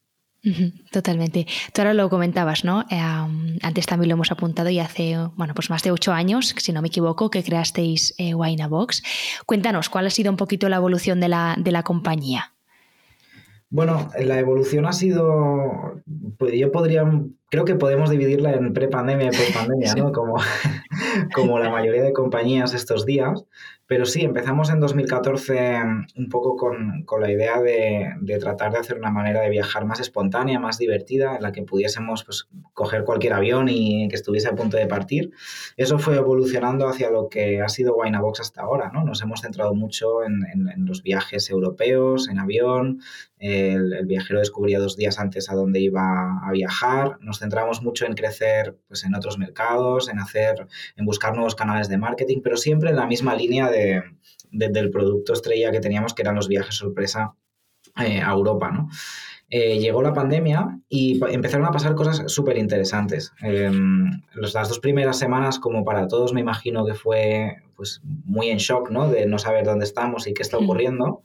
Totalmente. 0.90 1.46
Tú 1.72 1.82
ahora 1.82 1.94
lo 1.94 2.10
comentabas, 2.10 2.64
¿no? 2.64 2.82
Eh, 2.90 2.98
antes 3.62 3.86
también 3.86 4.08
lo 4.08 4.14
hemos 4.14 4.32
apuntado 4.32 4.70
y 4.70 4.80
hace, 4.80 5.16
bueno, 5.36 5.54
pues 5.54 5.70
más 5.70 5.84
de 5.84 5.92
ocho 5.92 6.12
años, 6.12 6.54
si 6.56 6.72
no 6.72 6.82
me 6.82 6.88
equivoco, 6.88 7.30
que 7.30 7.44
creasteis 7.44 8.14
eh, 8.18 8.34
Box. 8.34 9.02
Cuéntanos, 9.46 9.88
¿cuál 9.88 10.06
ha 10.06 10.10
sido 10.10 10.32
un 10.32 10.36
poquito 10.36 10.68
la 10.68 10.76
evolución 10.76 11.20
de 11.20 11.28
la, 11.28 11.54
de 11.58 11.70
la 11.70 11.84
compañía? 11.84 12.54
Bueno, 13.72 14.10
la 14.18 14.38
evolución 14.38 14.84
ha 14.84 14.92
sido, 14.92 16.02
pues 16.38 16.52
yo 16.58 16.72
podría, 16.72 17.04
creo 17.52 17.66
que 17.66 17.74
podemos 17.74 18.08
dividirla 18.08 18.54
en 18.54 18.72
pre-pandemia 18.72 19.26
y 19.26 19.36
post-pandemia, 19.36 19.94
¿no? 19.94 20.10
Como, 20.10 20.36
como 21.34 21.58
la 21.58 21.68
mayoría 21.68 22.02
de 22.02 22.14
compañías 22.14 22.72
estos 22.72 23.04
días. 23.04 23.44
Pero 23.92 24.06
sí, 24.06 24.22
empezamos 24.22 24.70
en 24.70 24.80
2014 24.80 25.82
un 26.16 26.28
poco 26.30 26.56
con, 26.56 27.04
la 27.20 27.30
idea 27.30 27.60
de, 27.60 28.38
tratar 28.40 28.72
de 28.72 28.78
hacer 28.78 28.96
una 28.96 29.10
manera 29.10 29.42
de 29.42 29.50
viajar 29.50 29.84
más 29.84 30.00
espontánea, 30.00 30.58
más 30.58 30.78
divertida, 30.78 31.36
en 31.36 31.42
la 31.42 31.52
que 31.52 31.62
pudiésemos 31.62 32.24
pues, 32.24 32.48
coger 32.72 33.04
cualquier 33.04 33.34
avión 33.34 33.68
y 33.68 34.08
que 34.08 34.14
estuviese 34.14 34.48
a 34.48 34.54
punto 34.54 34.78
de 34.78 34.86
partir. 34.86 35.32
Eso 35.76 35.98
fue 35.98 36.16
evolucionando 36.16 36.88
hacia 36.88 37.10
lo 37.10 37.28
que 37.28 37.60
ha 37.60 37.68
sido 37.68 37.96
Box 37.96 38.40
hasta 38.40 38.62
ahora. 38.62 38.90
¿no? 38.94 39.04
Nos 39.04 39.20
hemos 39.20 39.42
centrado 39.42 39.74
mucho 39.74 40.24
en, 40.24 40.40
los 40.86 41.02
viajes 41.02 41.50
europeos, 41.50 42.30
en 42.30 42.38
avión. 42.38 43.00
El, 43.36 43.92
el, 43.92 44.06
viajero 44.06 44.38
descubría 44.38 44.78
dos 44.78 44.96
días 44.96 45.18
antes 45.18 45.50
a 45.50 45.54
dónde 45.54 45.80
iba 45.80 46.40
a 46.42 46.50
viajar. 46.52 47.18
Nos 47.20 47.40
centramos 47.42 47.82
mucho 47.82 48.06
en 48.06 48.14
crecer 48.14 48.76
pues, 48.88 49.04
en 49.04 49.14
otros 49.14 49.36
mercados, 49.38 50.08
en, 50.08 50.18
hacer, 50.18 50.66
en 50.96 51.04
buscar 51.04 51.34
nuevos 51.34 51.54
canales 51.54 51.88
de 51.88 51.98
marketing, 51.98 52.40
pero 52.42 52.56
siempre 52.56 52.90
en 52.90 52.96
la 52.96 53.06
misma 53.06 53.34
línea 53.34 53.70
de 53.70 54.02
del 54.52 54.90
producto 54.90 55.32
estrella 55.32 55.72
que 55.72 55.80
teníamos, 55.80 56.14
que 56.14 56.22
eran 56.22 56.34
los 56.34 56.48
viajes 56.48 56.74
sorpresa 56.74 57.34
eh, 57.96 58.20
a 58.20 58.30
Europa, 58.32 58.70
¿no? 58.70 58.88
Eh, 59.54 59.78
llegó 59.78 60.00
la 60.02 60.14
pandemia 60.14 60.78
y 60.88 61.20
empezaron 61.28 61.66
a 61.66 61.72
pasar 61.72 61.94
cosas 61.94 62.22
súper 62.32 62.56
interesantes. 62.56 63.32
Em, 63.42 64.22
las 64.34 64.68
dos 64.68 64.78
primeras 64.78 65.18
semanas, 65.18 65.58
como 65.58 65.84
para 65.84 66.08
todos, 66.08 66.32
me 66.32 66.40
imagino 66.40 66.86
que 66.86 66.94
fue 66.94 67.56
pues, 67.76 68.00
muy 68.02 68.48
en 68.48 68.56
shock, 68.58 68.90
¿no? 68.90 69.10
De 69.10 69.26
no 69.26 69.38
saber 69.38 69.66
dónde 69.66 69.84
estamos 69.84 70.26
y 70.26 70.32
qué 70.32 70.42
está 70.42 70.56
ocurriendo. 70.56 71.22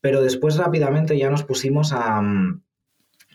Pero 0.00 0.22
después 0.22 0.56
rápidamente 0.56 1.16
ya 1.16 1.30
nos 1.30 1.44
pusimos 1.44 1.92
a, 1.92 2.20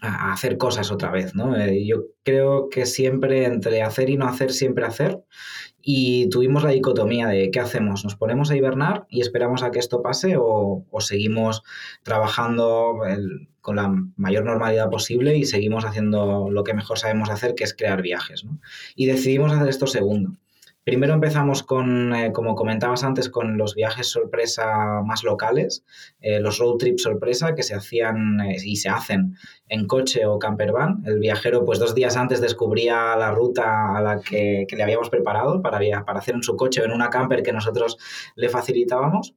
a 0.03 0.33
hacer 0.33 0.57
cosas 0.57 0.91
otra 0.91 1.11
vez, 1.11 1.33
¿no? 1.33 1.55
Eh, 1.55 1.85
yo 1.85 2.07
creo 2.23 2.67
que 2.69 2.85
siempre 2.85 3.45
entre 3.45 3.81
hacer 3.81 4.09
y 4.09 4.17
no 4.17 4.27
hacer, 4.27 4.51
siempre 4.51 4.85
hacer. 4.85 5.23
Y 5.81 6.29
tuvimos 6.29 6.63
la 6.63 6.71
dicotomía 6.71 7.27
de 7.27 7.51
qué 7.51 7.59
hacemos, 7.59 8.03
nos 8.03 8.15
ponemos 8.15 8.51
a 8.51 8.55
hibernar 8.55 9.05
y 9.09 9.21
esperamos 9.21 9.63
a 9.63 9.71
que 9.71 9.79
esto 9.79 10.01
pase 10.01 10.35
o, 10.37 10.85
seguimos 10.99 11.63
trabajando 12.03 12.99
con 13.59 13.75
la 13.77 13.93
mayor 14.15 14.45
normalidad 14.45 14.89
posible 14.89 15.35
y 15.37 15.45
seguimos 15.45 15.85
haciendo 15.85 16.49
lo 16.49 16.63
que 16.63 16.73
mejor 16.73 16.99
sabemos 16.99 17.29
hacer, 17.29 17.55
que 17.55 17.65
es 17.65 17.73
crear 17.73 18.01
viajes. 18.01 18.45
¿no? 18.45 18.59
Y 18.95 19.07
decidimos 19.07 19.51
hacer 19.51 19.67
esto 19.67 19.87
segundo. 19.87 20.31
Primero 20.83 21.13
empezamos 21.13 21.63
con, 21.63 22.13
eh, 22.13 22.33
como 22.33 22.55
comentabas 22.55 23.05
antes, 23.05 23.29
con 23.29 23.57
los 23.57 23.73
viajes 23.73 24.07
sorpresa 24.07 25.01
más 25.05 25.23
locales, 25.23 25.85
eh, 26.19 26.41
los 26.41 26.57
road 26.57 26.75
trips 26.77 27.03
sorpresa 27.03 27.55
que 27.55 27.63
se 27.63 27.73
hacían 27.73 28.41
eh, 28.41 28.57
y 28.61 28.75
se 28.75 28.89
hacen 28.89 29.37
en 29.69 29.87
coche 29.87 30.25
o 30.25 30.39
camper 30.39 30.73
van. 30.73 31.01
El 31.05 31.19
viajero, 31.19 31.63
pues 31.63 31.79
dos 31.79 31.95
días 31.95 32.17
antes 32.17 32.41
descubría 32.41 33.15
la 33.15 33.31
ruta 33.31 33.95
a 33.95 34.01
la 34.01 34.19
que, 34.19 34.67
le 34.69 34.83
habíamos 34.83 35.09
preparado 35.09 35.61
para, 35.61 35.79
para 36.05 36.19
hacer 36.19 36.35
en 36.35 36.43
su 36.43 36.57
coche 36.57 36.81
o 36.81 36.85
en 36.85 36.91
una 36.91 37.09
camper 37.09 37.43
que 37.43 37.53
nosotros 37.53 37.97
le 38.35 38.49
facilitábamos. 38.49 39.35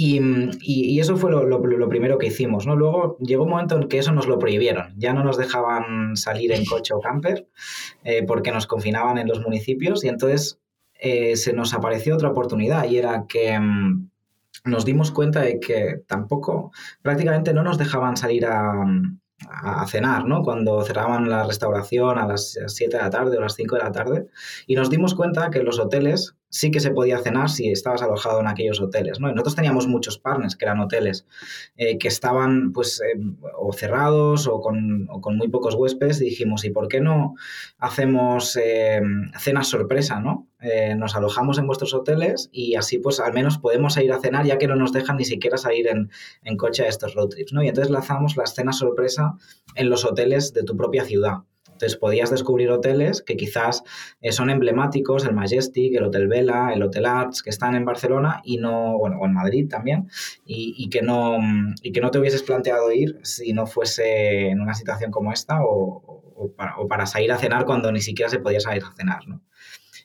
Y, 0.00 1.00
eso 1.00 1.16
fue 1.16 1.32
lo, 1.32 1.88
primero 1.88 2.18
que 2.18 2.28
hicimos, 2.28 2.66
¿no? 2.68 2.76
Luego 2.76 3.18
llegó 3.18 3.42
un 3.42 3.50
momento 3.50 3.76
en 3.76 3.88
que 3.88 3.98
eso 3.98 4.12
nos 4.12 4.28
lo 4.28 4.38
prohibieron. 4.38 4.94
Ya 4.96 5.12
no 5.12 5.24
nos 5.24 5.36
dejaban 5.36 6.16
salir 6.16 6.52
en 6.52 6.64
coche 6.64 6.94
o 6.94 7.00
camper 7.00 7.48
eh, 8.04 8.24
porque 8.24 8.52
nos 8.52 8.68
confinaban 8.68 9.18
en 9.18 9.26
los 9.26 9.40
municipios 9.40 10.04
y 10.04 10.08
entonces 10.08 10.60
eh, 10.94 11.34
se 11.34 11.52
nos 11.52 11.74
apareció 11.74 12.14
otra 12.14 12.28
oportunidad 12.28 12.88
y 12.88 12.96
era 12.98 13.24
que 13.28 13.58
mm, 13.58 14.08
nos 14.66 14.84
dimos 14.84 15.10
cuenta 15.10 15.40
de 15.40 15.58
que 15.58 16.00
tampoco, 16.06 16.70
prácticamente 17.02 17.52
no 17.52 17.64
nos 17.64 17.76
dejaban 17.76 18.16
salir 18.16 18.46
a, 18.46 18.84
a 19.48 19.84
cenar, 19.88 20.26
¿no? 20.26 20.44
Cuando 20.44 20.80
cerraban 20.82 21.28
la 21.28 21.42
restauración 21.42 22.18
a 22.18 22.26
las 22.28 22.56
7 22.68 22.96
de 22.96 23.02
la 23.02 23.10
tarde 23.10 23.36
o 23.36 23.40
las 23.40 23.56
5 23.56 23.74
de 23.74 23.82
la 23.82 23.90
tarde. 23.90 24.28
Y 24.68 24.76
nos 24.76 24.90
dimos 24.90 25.16
cuenta 25.16 25.50
que 25.50 25.64
los 25.64 25.80
hoteles 25.80 26.36
sí 26.50 26.70
que 26.70 26.80
se 26.80 26.90
podía 26.90 27.18
cenar 27.18 27.50
si 27.50 27.70
estabas 27.70 28.02
alojado 28.02 28.40
en 28.40 28.46
aquellos 28.46 28.80
hoteles. 28.80 29.20
¿no? 29.20 29.28
nosotros 29.28 29.56
teníamos 29.56 29.86
muchos 29.86 30.18
partners 30.18 30.56
que 30.56 30.64
eran 30.64 30.80
hoteles 30.80 31.26
eh, 31.76 31.98
que 31.98 32.08
estaban 32.08 32.72
pues 32.72 33.00
eh, 33.00 33.18
o 33.56 33.72
cerrados 33.72 34.46
o 34.46 34.60
con, 34.60 35.08
muy 35.36 35.48
pocos 35.48 35.74
huéspedes 35.74 36.20
y 36.20 36.26
dijimos, 36.26 36.64
¿y 36.64 36.70
por 36.70 36.88
qué 36.88 37.00
no 37.00 37.34
hacemos 37.78 38.56
eh, 38.56 39.00
cenas 39.38 39.68
sorpresa? 39.68 40.20
¿no? 40.20 40.46
nos 40.96 41.14
alojamos 41.14 41.58
en 41.58 41.68
vuestros 41.68 41.94
hoteles 41.94 42.48
y 42.50 42.74
así 42.74 42.98
pues 42.98 43.20
al 43.20 43.32
menos 43.32 43.58
podemos 43.58 43.96
ir 43.98 44.12
a 44.12 44.18
cenar 44.18 44.44
ya 44.44 44.58
que 44.58 44.66
no 44.66 44.74
nos 44.74 44.92
dejan 44.92 45.16
ni 45.16 45.24
siquiera 45.24 45.56
salir 45.56 45.86
en, 45.86 46.10
en 46.42 46.56
coche 46.56 46.82
a 46.82 46.88
estos 46.88 47.14
road 47.14 47.28
trips. 47.28 47.52
¿no? 47.52 47.62
Y 47.62 47.68
entonces 47.68 47.92
lanzamos 47.92 48.36
las 48.36 48.56
cenas 48.56 48.78
sorpresa 48.78 49.34
en 49.76 49.88
los 49.88 50.04
hoteles 50.04 50.52
de 50.54 50.64
tu 50.64 50.76
propia 50.76 51.04
ciudad. 51.04 51.44
Entonces 51.72 51.96
podías 51.96 52.30
descubrir 52.30 52.70
hoteles 52.70 53.22
que 53.22 53.36
quizás 53.36 53.84
eh, 54.20 54.32
son 54.32 54.50
emblemáticos, 54.50 55.24
el 55.24 55.34
Majestic, 55.34 55.94
el 55.94 56.04
Hotel 56.04 56.26
Vela, 56.26 56.72
el 56.72 56.82
Hotel 56.82 57.06
Arts, 57.06 57.42
que 57.42 57.50
están 57.50 57.74
en 57.76 57.84
Barcelona 57.84 58.40
y 58.44 58.56
no, 58.56 58.98
bueno, 58.98 59.18
o 59.20 59.26
en 59.26 59.32
Madrid 59.32 59.68
también, 59.68 60.08
y, 60.44 60.88
que 60.90 61.02
no, 61.02 61.38
y 61.82 61.92
que 61.92 62.00
no 62.00 62.10
te 62.10 62.18
hubieses 62.18 62.42
planteado 62.42 62.90
ir 62.90 63.20
si 63.22 63.52
no 63.52 63.66
fuese 63.66 64.48
en 64.48 64.60
una 64.60 64.74
situación 64.74 65.10
como 65.10 65.32
esta 65.32 65.58
o, 65.62 66.52
para, 66.56 66.78
o 66.78 66.88
para 66.88 67.06
salir 67.06 67.30
a 67.30 67.38
cenar 67.38 67.64
cuando 67.64 67.92
ni 67.92 68.00
siquiera 68.00 68.28
se 68.28 68.40
podía 68.40 68.60
salir 68.60 68.82
a 68.84 68.92
cenar, 68.96 69.28
¿no? 69.28 69.42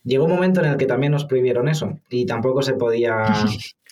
Llegó 0.04 0.26
un 0.26 0.32
momento 0.32 0.60
en 0.60 0.68
el 0.68 0.78
que 0.78 0.86
también 0.86 1.14
nos 1.14 1.26
prohibieron 1.26 1.70
eso 1.70 2.00
y 2.10 2.26
tampoco 2.26 2.62
se 2.62 2.74
podía 2.74 3.24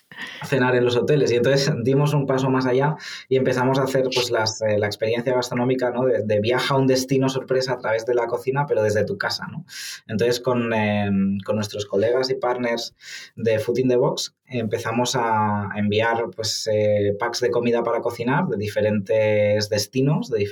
cenar 0.46 0.76
en 0.76 0.86
los 0.86 0.96
hoteles. 0.96 1.32
Y 1.32 1.36
entonces 1.36 1.72
dimos 1.84 2.14
un 2.14 2.26
paso 2.26 2.50
más 2.50 2.66
allá 2.66 2.96
y 3.30 3.38
empezamos 3.38 3.80
a 3.80 3.84
hacer 3.84 4.04
pues 4.14 4.32
las, 4.32 4.62
eh, 4.62 4.78
la 4.78 4.88
experiencia 4.88 5.34
gastronómica 5.34 5.92
¿no? 5.92 6.06
de, 6.06 6.24
de, 6.24 6.40
viaja 6.40 6.76
a 6.76 6.78
un 6.78 6.88
destino 6.88 7.30
sorpresa 7.30 7.74
a 7.74 7.78
través 7.78 8.06
de 8.06 8.16
la 8.16 8.28
cocina, 8.28 8.66
pero 8.68 8.84
desde 8.84 9.06
tu 9.06 9.18
casa. 9.18 9.48
¿no? 9.52 9.66
Entonces 10.08 10.40
con, 10.40 10.74
em, 10.74 11.38
con 11.46 11.56
nuestros 11.56 11.86
colegas 11.86 12.30
y 12.30 12.36
partners 12.36 12.96
de 13.36 13.60
Food 13.60 13.80
in 13.80 13.90
the 13.90 13.96
Box 13.96 14.36
empezamos 14.52 15.16
a 15.16 15.70
enviar 15.76 16.30
pues, 16.36 16.68
eh, 16.72 17.16
packs 17.20 17.40
de 17.40 17.50
comida 17.50 17.84
para 17.84 18.02
cocinar 18.02 18.48
de 18.48 18.58
diferentes 18.58 19.70
destinos, 19.70 20.30
de, 20.30 20.48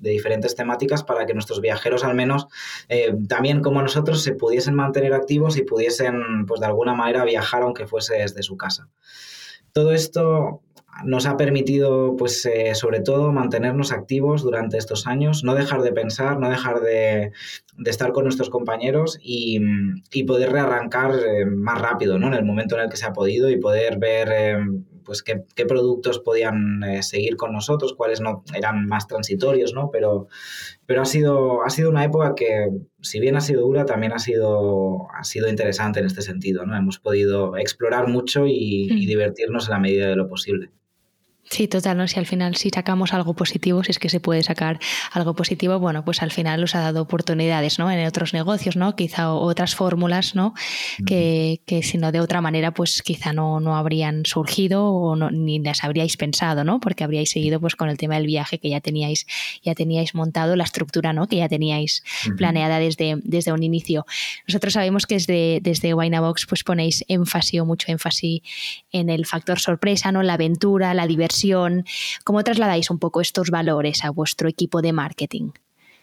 de, 0.00 0.10
diferentes 0.10 0.54
temáticas, 0.54 1.02
para 1.02 1.26
que 1.26 1.34
nuestros 1.34 1.60
viajeros 1.60 2.04
al 2.04 2.14
menos, 2.14 2.46
eh, 2.88 3.14
también 3.28 3.62
como 3.62 3.82
nosotros, 3.82 4.22
se 4.22 4.32
pudiesen 4.32 4.74
mantener 4.74 5.12
activos 5.12 5.56
y 5.56 5.62
pudiesen, 5.62 6.46
pues 6.46 6.60
de 6.60 6.66
alguna 6.66 6.94
manera, 6.94 7.24
viajar 7.24 7.62
aunque 7.62 7.86
fuese 7.86 8.16
desde 8.16 8.42
su 8.42 8.56
casa. 8.56 8.88
Todo 9.72 9.92
esto 9.92 10.62
nos 11.04 11.26
ha 11.26 11.36
permitido, 11.36 12.16
pues, 12.16 12.46
eh, 12.46 12.74
sobre 12.74 13.00
todo, 13.00 13.32
mantenernos 13.32 13.92
activos 13.92 14.42
durante 14.42 14.78
estos 14.78 15.06
años, 15.06 15.44
no 15.44 15.54
dejar 15.54 15.82
de 15.82 15.92
pensar, 15.92 16.38
no 16.38 16.48
dejar 16.48 16.80
de, 16.80 17.32
estar 17.84 18.12
con 18.12 18.24
nuestros 18.24 18.50
compañeros 18.50 19.18
y, 19.20 19.60
poder 20.26 20.50
rearrancar 20.50 21.12
eh, 21.14 21.46
más 21.46 21.80
rápido, 21.80 22.18
¿no? 22.18 22.28
En 22.28 22.34
el 22.34 22.44
momento 22.44 22.74
en 22.74 22.82
el 22.82 22.88
que 22.88 22.96
se 22.96 23.06
ha 23.06 23.12
podido 23.12 23.48
y 23.50 23.58
poder 23.58 23.98
ver, 23.98 24.28
eh, 24.32 24.56
pues, 25.04 25.22
qué, 25.22 25.44
productos 25.66 26.18
podían 26.18 26.80
seguir 27.02 27.36
con 27.36 27.52
nosotros, 27.52 27.94
cuáles 27.94 28.20
no 28.20 28.42
eran 28.54 28.86
más 28.86 29.06
transitorios, 29.06 29.72
¿no? 29.74 29.90
Pero, 29.92 30.26
pero 30.86 31.02
ha, 31.02 31.04
sido, 31.04 31.62
ha 31.62 31.70
sido 31.70 31.90
una 31.90 32.04
época 32.04 32.34
que, 32.34 32.70
si 33.02 33.20
bien 33.20 33.36
ha 33.36 33.40
sido 33.40 33.62
dura, 33.62 33.84
también 33.84 34.12
ha 34.12 34.18
sido, 34.18 35.06
ha 35.12 35.22
sido 35.22 35.48
interesante 35.48 36.00
en 36.00 36.06
este 36.06 36.22
sentido, 36.22 36.64
¿no? 36.66 36.76
Hemos 36.76 36.98
podido 36.98 37.56
explorar 37.56 38.08
mucho 38.08 38.46
y 38.46 38.88
mm. 38.90 39.06
divertirnos 39.06 39.68
en 39.68 39.72
la 39.72 39.78
medida 39.78 40.08
de 40.08 40.16
lo 40.16 40.28
posible. 40.28 40.70
Sí, 41.48 41.68
total, 41.68 41.96
¿no? 41.96 42.08
Si 42.08 42.18
al 42.18 42.26
final 42.26 42.56
si 42.56 42.70
sacamos 42.70 43.14
algo 43.14 43.34
positivo, 43.34 43.84
si 43.84 43.92
es 43.92 43.98
que 44.00 44.08
se 44.08 44.18
puede 44.18 44.42
sacar 44.42 44.80
algo 45.12 45.34
positivo, 45.34 45.78
bueno, 45.78 46.04
pues 46.04 46.20
al 46.20 46.32
final 46.32 46.60
nos 46.60 46.74
ha 46.74 46.80
dado 46.80 47.02
oportunidades, 47.02 47.78
¿no? 47.78 47.90
En 47.90 48.04
otros 48.04 48.34
negocios, 48.34 48.76
¿no? 48.76 48.96
Quizá 48.96 49.32
otras 49.32 49.76
fórmulas, 49.76 50.34
¿no? 50.34 50.54
Que, 51.06 51.60
que 51.64 51.84
si 51.84 51.98
no 51.98 52.10
de 52.10 52.20
otra 52.20 52.40
manera, 52.40 52.74
pues 52.74 53.00
quizá 53.00 53.32
no, 53.32 53.60
no 53.60 53.76
habrían 53.76 54.26
surgido 54.26 54.86
o 54.86 55.14
no, 55.14 55.30
ni 55.30 55.60
las 55.60 55.84
habríais 55.84 56.16
pensado, 56.16 56.64
¿no? 56.64 56.80
Porque 56.80 57.04
habríais 57.04 57.30
seguido 57.30 57.60
pues 57.60 57.76
con 57.76 57.88
el 57.90 57.96
tema 57.96 58.16
del 58.16 58.26
viaje 58.26 58.58
que 58.58 58.68
ya 58.68 58.80
teníais, 58.80 59.26
ya 59.62 59.74
teníais 59.74 60.14
montado, 60.16 60.56
la 60.56 60.64
estructura, 60.64 61.12
¿no? 61.12 61.28
Que 61.28 61.36
ya 61.36 61.48
teníais 61.48 62.02
planeada 62.36 62.80
desde, 62.80 63.18
desde 63.22 63.52
un 63.52 63.62
inicio. 63.62 64.04
Nosotros 64.48 64.72
sabemos 64.72 65.06
que 65.06 65.14
desde, 65.14 65.60
desde 65.62 65.94
Winabox 65.94 66.46
pues 66.46 66.64
ponéis 66.64 67.04
énfasis 67.06 67.60
o 67.60 67.66
mucho 67.66 67.92
énfasis 67.92 68.42
en 68.90 69.10
el 69.10 69.26
factor 69.26 69.60
sorpresa, 69.60 70.10
¿no? 70.10 70.24
La 70.24 70.34
aventura, 70.34 70.92
la 70.92 71.06
diversión 71.06 71.35
¿Cómo 72.24 72.42
trasladáis 72.42 72.90
un 72.90 72.98
poco 72.98 73.20
estos 73.20 73.50
valores 73.50 74.04
a 74.04 74.10
vuestro 74.10 74.48
equipo 74.48 74.82
de 74.82 74.92
marketing? 74.92 75.50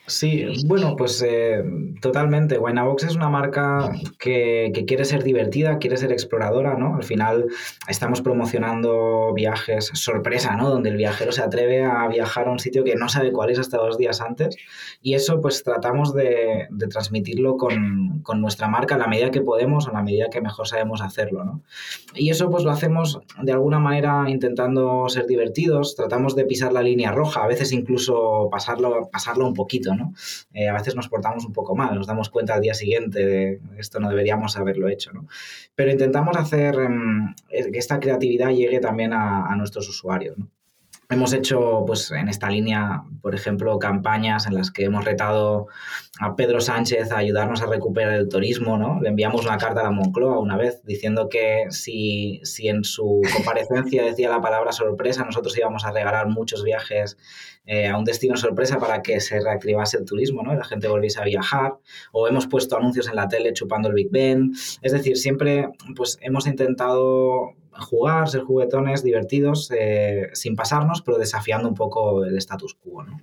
Sí, 0.06 0.46
bueno, 0.66 0.98
pues 0.98 1.24
eh, 1.26 1.64
totalmente. 2.02 2.58
Winabox 2.58 3.04
es 3.06 3.16
una 3.16 3.30
marca 3.30 3.90
que, 4.20 4.84
quiere 4.86 5.06
ser 5.06 5.24
divertida, 5.24 5.78
quiere 5.78 5.96
ser 5.96 6.12
exploradora, 6.12 6.76
¿no? 6.76 6.96
Al 6.96 7.04
final 7.04 7.46
estamos 7.88 8.22
promocionando 8.22 9.32
viajes 9.34 9.92
sorpresa, 9.94 10.58
¿no? 10.58 10.70
Donde 10.70 10.90
el 10.90 10.98
viajero 10.98 11.32
se 11.32 11.42
atreve 11.42 11.86
a 11.86 12.06
viajar 12.10 12.50
a 12.50 12.52
un 12.52 12.60
sitio 12.60 12.84
que 12.84 12.96
no 12.96 13.08
sabe 13.08 13.32
cuál 13.32 13.50
es 13.50 13.60
hasta 13.60 13.78
dos 13.78 13.98
días 13.98 14.20
antes. 14.20 14.58
Y 15.02 15.14
eso 15.14 15.40
pues 15.40 15.64
tratamos 15.64 16.14
de, 16.14 16.68
transmitirlo 16.92 17.56
con, 17.56 18.22
nuestra 18.42 18.68
marca 18.68 18.96
a 18.96 18.98
la 18.98 19.08
medida 19.08 19.32
que 19.32 19.40
podemos, 19.40 19.88
a 19.88 19.94
la 19.94 20.04
medida 20.04 20.28
que 20.30 20.42
mejor 20.42 20.68
sabemos 20.68 21.02
hacerlo, 21.02 21.46
¿no? 21.46 21.62
Y 22.14 22.30
eso 22.30 22.50
pues 22.50 22.66
lo 22.66 22.72
hacemos 22.72 23.22
de 23.42 23.54
alguna 23.54 23.80
manera 23.80 24.26
intentando 24.28 25.08
ser 25.08 25.28
divertidos, 25.28 25.96
tratamos 25.96 26.36
de 26.36 26.44
pisar 26.44 26.74
la 26.74 26.82
línea 26.82 27.14
roja, 27.14 27.44
a 27.44 27.48
veces 27.48 27.72
incluso 27.72 28.50
pasarlo, 28.52 29.10
pasarlo 29.10 29.48
un 29.48 29.54
poquito, 29.54 29.93
eh, 30.54 30.68
a 30.68 30.74
veces 30.74 30.96
nos 30.96 31.10
portamos 31.10 31.46
un 31.46 31.54
poco 31.54 31.76
mal, 31.76 31.96
nos 31.96 32.08
damos 32.08 32.30
cuenta 32.30 32.54
al 32.54 32.62
día 32.62 32.74
siguiente 32.74 33.26
de 33.26 33.60
esto 33.78 34.00
no 34.00 34.10
deberíamos 34.10 34.58
haberlo 34.58 34.88
hecho, 34.88 35.12
Pero 35.76 35.92
intentamos 35.92 36.38
hacer 36.38 36.76
em, 36.76 37.34
que 37.50 37.80
esta 37.80 38.00
creatividad 38.00 38.50
llegue 38.50 38.80
también 38.80 39.14
a 39.14 39.56
nuestros 39.56 39.88
usuarios, 39.90 40.38
Hemos 41.14 41.32
hecho, 41.32 41.84
pues, 41.86 42.10
en 42.10 42.28
esta 42.28 42.50
línea, 42.50 43.04
por 43.22 43.36
ejemplo, 43.36 43.78
campañas 43.78 44.48
en 44.48 44.56
las 44.56 44.72
que 44.72 44.86
hemos 44.86 45.06
retado 45.06 45.68
a 46.20 46.36
Pedro 46.36 46.60
Sánchez 46.60 47.12
a 47.12 47.18
ayudarnos 47.18 47.62
a 47.62 47.68
recuperar 47.68 48.16
el 48.16 48.28
turismo, 48.28 48.80
¿no? 48.80 49.00
Le 49.00 49.10
enviamos 49.10 49.46
una 49.46 49.60
carta 49.60 49.82
a 49.82 49.84
la 49.84 49.92
Moncloa 49.92 50.40
una 50.40 50.58
vez 50.58 50.82
diciendo 50.84 51.30
que 51.30 51.68
si, 51.70 52.42
si 52.44 52.68
en 52.68 52.84
su 52.84 53.22
comparecencia 53.32 54.04
decía 54.04 54.32
la 54.32 54.42
palabra 54.42 54.72
sorpresa, 54.72 55.24
nosotros 55.24 55.56
íbamos 55.56 55.86
a 55.86 55.92
regalar 55.92 56.30
muchos 56.30 56.64
viajes 56.64 57.16
eh, 57.68 57.90
a 57.90 57.96
un 57.96 58.06
destino 58.06 58.36
sorpresa 58.36 58.80
para 58.80 59.04
que 59.04 59.20
se 59.20 59.40
reactivase 59.40 59.98
el 59.98 60.06
turismo, 60.06 60.42
¿no? 60.42 60.52
Y 60.52 60.58
la 60.58 60.66
gente 60.66 60.88
volviese 60.88 61.22
a 61.22 61.26
viajar. 61.26 61.76
O 62.12 62.28
hemos 62.28 62.48
puesto 62.48 62.76
anuncios 62.76 63.08
en 63.08 63.18
la 63.18 63.28
tele 63.28 63.54
chupando 63.54 63.88
el 63.88 63.94
Big 63.94 64.10
Ben. 64.10 64.52
Es 64.82 64.92
decir, 64.92 65.16
siempre, 65.18 65.70
pues, 65.96 66.18
hemos 66.22 66.48
intentado 66.48 67.54
jugar, 67.80 68.30
ser 68.30 68.42
juguetones, 68.42 69.04
divertidos, 69.04 69.72
eh, 69.78 70.30
sin 70.34 70.56
pasarnos, 70.56 71.02
pero 71.02 71.18
desafiando 71.18 71.68
un 71.68 71.76
poco 71.76 72.24
el 72.24 72.38
status 72.38 72.76
quo. 72.76 73.04
¿no? 73.04 73.22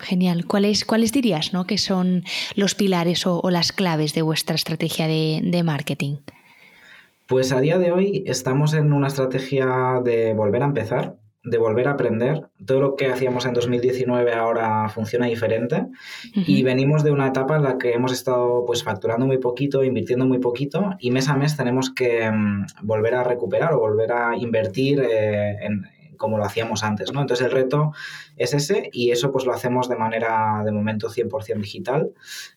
genial. 0.00 0.46
¿Cuáles, 0.46 0.84
¿Cuáles 0.84 1.12
dirías 1.12 1.52
¿no? 1.52 1.66
que 1.66 1.76
son 1.76 2.24
los 2.54 2.74
pilares 2.74 3.26
o, 3.26 3.42
las 3.50 3.72
claves 3.72 4.14
de 4.14 4.22
vuestra 4.22 4.54
estrategia 4.54 5.06
de, 5.06 5.40
de 5.42 5.62
marketing? 5.62 6.16
Pues 7.26 7.52
a 7.52 7.60
día 7.60 7.78
de 7.78 7.92
hoy 7.92 8.24
estamos 8.26 8.74
en 8.74 8.92
una 8.92 9.08
estrategia 9.08 10.00
de 10.02 10.34
volver 10.34 10.62
a 10.62 10.66
empezar, 10.66 11.16
de 11.44 11.58
volver 11.58 11.88
a 11.88 11.92
aprender. 11.92 12.48
Todo 12.64 12.80
lo 12.80 12.96
que 12.96 13.06
hacíamos 13.06 13.46
en 13.46 13.54
2019 13.54 14.32
ahora 14.32 14.88
funciona 14.88 15.26
diferente 15.26 15.86
y 16.34 16.62
venimos 16.62 17.02
de 17.02 17.10
una 17.10 17.28
etapa 17.28 17.56
en 17.56 17.64
la 17.64 17.78
que 17.78 17.92
hemos 17.92 18.12
estado 18.12 18.64
pues 18.64 18.84
facturando 18.84 19.26
muy 19.26 19.38
poquito, 19.38 19.82
invirtiendo 19.82 20.26
muy 20.26 20.38
poquito 20.38 20.90
y 20.98 21.10
mes 21.10 21.28
a 21.28 21.36
mes 21.36 21.56
tenemos 21.56 21.90
que 21.90 22.30
mm, 22.30 22.66
volver 22.82 23.14
a 23.14 23.24
recuperar 23.24 23.72
o 23.72 23.80
volver 23.80 24.12
a 24.12 24.36
invertir 24.36 25.00
eh, 25.00 25.56
en, 25.62 25.82
como 26.22 26.38
lo 26.38 26.44
hacíamos 26.44 26.84
antes, 26.84 27.12
¿no? 27.12 27.20
Entonces 27.20 27.44
el 27.44 27.50
reto 27.50 27.90
es 28.36 28.54
ese 28.54 28.90
y 28.92 29.10
eso 29.10 29.32
pues 29.32 29.44
lo 29.44 29.52
hacemos 29.52 29.88
de 29.88 29.96
manera 29.96 30.62
de 30.64 30.70
momento 30.70 31.08
100% 31.08 31.60
digital, 31.60 32.12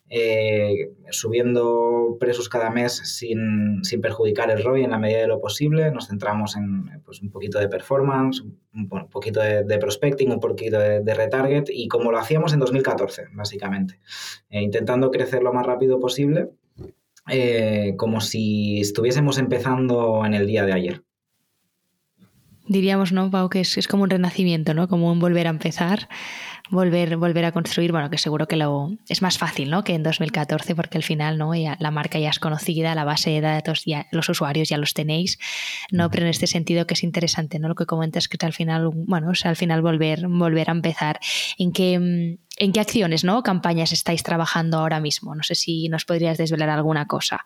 eh, 0.07 0.91
subiendo 1.09 2.15
precios 2.19 2.47
cada 2.47 2.69
mes 2.69 2.93
sin, 2.93 3.81
perjudicar 4.03 4.51
el 4.51 4.63
ROI 4.63 4.83
en 4.83 4.91
la 4.91 4.99
medida 4.99 5.21
de 5.21 5.27
lo 5.27 5.41
posible, 5.41 5.89
nos 5.89 6.09
centramos 6.09 6.55
en 6.55 7.01
pues, 7.03 7.23
un 7.23 7.31
poquito 7.31 7.57
de 7.57 7.67
performance, 7.67 8.43
un, 8.75 8.87
poquito 9.09 9.39
de, 9.39 9.77
prospecting, 9.79 10.31
un 10.31 10.39
poquito 10.39 10.77
de, 10.77 11.13
retarget 11.15 11.67
y 11.71 11.87
como 11.87 12.11
lo 12.11 12.19
hacíamos 12.19 12.53
en 12.53 12.59
2014, 12.59 13.29
básicamente, 13.33 13.99
eh, 14.51 14.61
intentando 14.61 15.09
crecer 15.09 15.41
lo 15.41 15.53
más 15.53 15.65
rápido 15.65 15.99
posible. 15.99 16.49
Eh, 17.27 17.95
como 17.97 18.21
si 18.21 18.79
estuviésemos 18.81 19.39
empezando 19.39 20.23
en 20.27 20.35
el 20.35 20.45
día 20.45 20.63
de 20.63 20.73
ayer. 20.73 21.04
Diríamos, 22.67 23.11
¿no, 23.11 23.29
Pau, 23.29 23.49
que 23.49 23.61
es, 23.61 23.77
es, 23.77 23.87
como 23.87 24.03
un 24.03 24.09
renacimiento, 24.09 24.73
¿no? 24.73 24.87
Como 24.87 25.11
un 25.11 25.19
volver 25.19 25.45
a 25.45 25.51
empezar, 25.51 26.09
volver, 26.71 27.15
volver 27.17 27.45
a 27.45 27.51
construir. 27.51 27.91
Bueno, 27.91 28.09
que 28.09 28.17
seguro 28.17 28.47
que 28.47 28.55
lo 28.55 28.91
es 29.07 29.21
más 29.21 29.37
fácil, 29.37 29.69
¿no? 29.69 29.83
Que 29.83 29.93
en 29.93 30.03
2014, 30.03 30.75
porque 30.75 30.97
al 30.97 31.03
final, 31.03 31.37
¿no? 31.37 31.51
la 31.53 31.91
marca 31.91 32.17
ya 32.17 32.29
es 32.29 32.39
conocida, 32.39 32.95
la 32.95 33.03
base 33.03 33.29
de 33.29 33.41
datos, 33.41 33.83
ya, 33.85 34.07
los 34.11 34.29
usuarios 34.29 34.69
ya 34.69 34.77
los 34.77 34.93
tenéis, 34.93 35.37
¿no? 35.91 36.09
Pero 36.09 36.23
en 36.23 36.29
este 36.29 36.47
sentido 36.47 36.87
que 36.87 36.95
es 36.95 37.03
interesante, 37.03 37.59
¿no? 37.59 37.67
Lo 37.67 37.75
que 37.75 37.85
comentas 37.85 38.27
que 38.27 38.43
al 38.43 38.53
final, 38.53 38.89
bueno, 38.93 39.29
o 39.29 39.35
sea, 39.35 39.51
al 39.51 39.57
final 39.57 39.81
volver, 39.81 40.27
volver 40.27 40.69
a 40.69 40.73
empezar. 40.73 41.19
¿En 41.57 41.71
qué, 41.71 41.93
en 41.93 42.71
qué 42.73 42.79
acciones, 42.79 43.23
¿no? 43.23 43.43
Campañas 43.43 43.91
estáis 43.91 44.23
trabajando 44.23 44.79
ahora 44.79 44.99
mismo? 44.99 45.35
No 45.35 45.43
sé 45.43 45.55
si 45.55 45.87
nos 45.89 46.05
podrías 46.05 46.37
desvelar 46.37 46.69
alguna 46.69 47.05
cosa. 47.05 47.45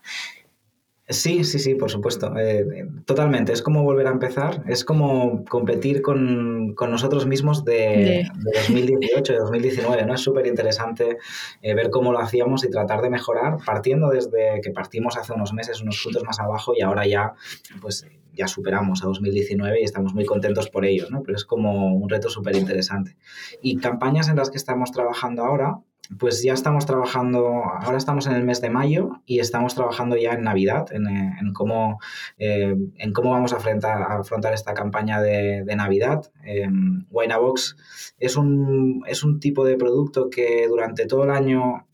Sí, 1.12 1.44
sí, 1.44 1.58
sí, 1.58 1.74
por 1.74 1.90
supuesto. 1.90 2.32
Eh, 2.38 2.88
totalmente. 3.04 3.52
Es 3.52 3.64
como 3.64 3.84
volver 3.84 4.06
a 4.06 4.12
empezar. 4.12 4.64
Es 4.68 4.86
como 4.86 5.44
competir 5.46 6.04
con, 6.04 6.76
nosotros 6.76 7.26
mismos 7.26 7.66
de, 7.66 8.30
2018, 8.68 9.34
de 9.34 9.40
2019. 9.40 10.06
¿no? 10.06 10.14
Es 10.14 10.22
súper 10.22 10.46
interesante 10.46 11.18
eh, 11.64 11.74
ver 11.74 11.90
cómo 11.90 12.12
lo 12.12 12.20
hacíamos 12.20 12.64
y 12.64 12.70
tratar 12.70 13.02
de 13.02 13.10
mejorar, 13.10 13.58
partiendo 13.66 14.10
desde 14.10 14.62
que 14.62 14.70
partimos 14.70 15.18
hace 15.18 15.34
unos 15.34 15.52
meses 15.52 15.82
unos 15.82 16.00
puntos 16.04 16.24
más 16.24 16.40
abajo 16.40 16.74
y 16.78 16.82
ahora 16.82 17.08
ya, 17.08 17.34
pues, 17.82 18.06
ya 18.34 18.48
superamos 18.48 19.04
a 19.04 19.08
2019 19.08 19.82
y 19.82 19.86
estamos 19.86 20.14
muy 20.14 20.26
contentos 20.26 20.70
por 20.70 20.86
ello. 20.86 21.08
¿no? 21.10 21.24
Pero 21.24 21.36
es 21.38 21.44
como 21.44 21.96
un 21.96 22.08
reto 22.08 22.30
súper 22.30 22.56
interesante. 22.56 23.18
Y 23.64 23.78
campañas 23.78 24.30
en 24.30 24.36
las 24.36 24.52
que 24.52 24.58
estamos 24.58 24.92
trabajando 24.92 25.44
ahora, 25.44 25.80
pues 26.18 26.42
ya 26.42 26.54
estamos 26.54 26.86
trabajando, 26.86 27.64
ahora 27.66 27.98
estamos 27.98 28.26
en 28.26 28.34
el 28.34 28.44
mes 28.44 28.62
de 28.62 28.70
mayo 28.70 29.22
y 29.26 29.40
estamos 29.40 29.76
trabajando 29.76 30.18
ya 30.18 30.34
en 30.34 30.42
Navidad, 30.42 30.88
en, 30.92 31.08
eh, 31.08 31.34
cómo, 31.54 32.00
eh, 32.40 32.76
en 32.98 33.14
cómo 33.14 33.32
vamos 33.32 33.54
a 33.54 33.58
afrontar, 33.58 34.02
afrontar 34.02 34.54
esta 34.54 34.74
campaña 34.74 35.22
de, 35.22 35.64
Navidad. 35.76 36.32
Eh, 36.44 36.68
Winabox 37.12 37.78
es 38.18 38.36
un, 38.38 39.04
es 39.08 39.24
un 39.24 39.40
tipo 39.40 39.64
de 39.66 39.78
producto 39.78 40.30
que 40.30 40.68
durante 40.68 41.06
todo 41.06 41.26
el 41.26 41.32
año 41.32 41.86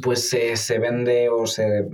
pues 0.00 0.30
se 0.30 0.78
vende 0.78 1.28
o 1.28 1.46
se, 1.46 1.86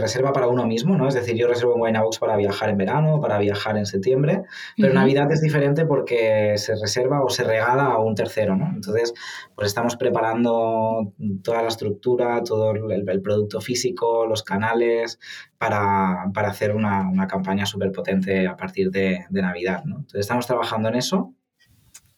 reserva 0.00 0.32
para 0.32 0.48
uno 0.48 0.66
mismo, 0.66 0.96
¿no? 0.96 1.06
Es 1.06 1.14
decir, 1.14 1.36
yo 1.36 1.46
reservo 1.46 1.76
en 1.76 1.82
Winabox 1.82 2.18
para 2.18 2.36
viajar 2.36 2.70
en 2.70 2.76
verano, 2.76 3.20
para 3.20 3.38
viajar 3.38 3.76
en 3.76 3.86
septiembre, 3.86 4.42
pero 4.76 4.92
Navidad 4.92 5.30
es 5.30 5.40
diferente 5.40 5.86
porque 5.86 6.54
se 6.56 6.74
reserva 6.74 7.22
o 7.22 7.30
se 7.30 7.44
regala 7.44 7.84
a 7.84 7.98
un 7.98 8.16
tercero, 8.16 8.56
¿no? 8.56 8.68
Entonces, 8.74 9.14
pues 9.54 9.68
estamos 9.68 9.96
preparando 9.96 11.12
toda 11.44 11.62
la 11.62 11.68
estructura, 11.68 12.42
todo 12.42 12.72
el, 12.72 13.22
producto 13.22 13.60
físico, 13.60 14.26
los 14.26 14.42
canales, 14.42 15.20
para, 15.56 16.24
hacer 16.34 16.74
una, 16.74 17.26
campaña 17.28 17.64
súper 17.64 17.92
potente 17.92 18.48
a 18.48 18.56
partir 18.56 18.90
de, 18.90 19.24
de 19.30 19.42
Navidad, 19.42 19.84
¿no? 19.84 19.98
Entonces, 19.98 20.20
estamos 20.20 20.48
trabajando 20.48 20.88
en 20.88 20.96
eso 20.96 21.32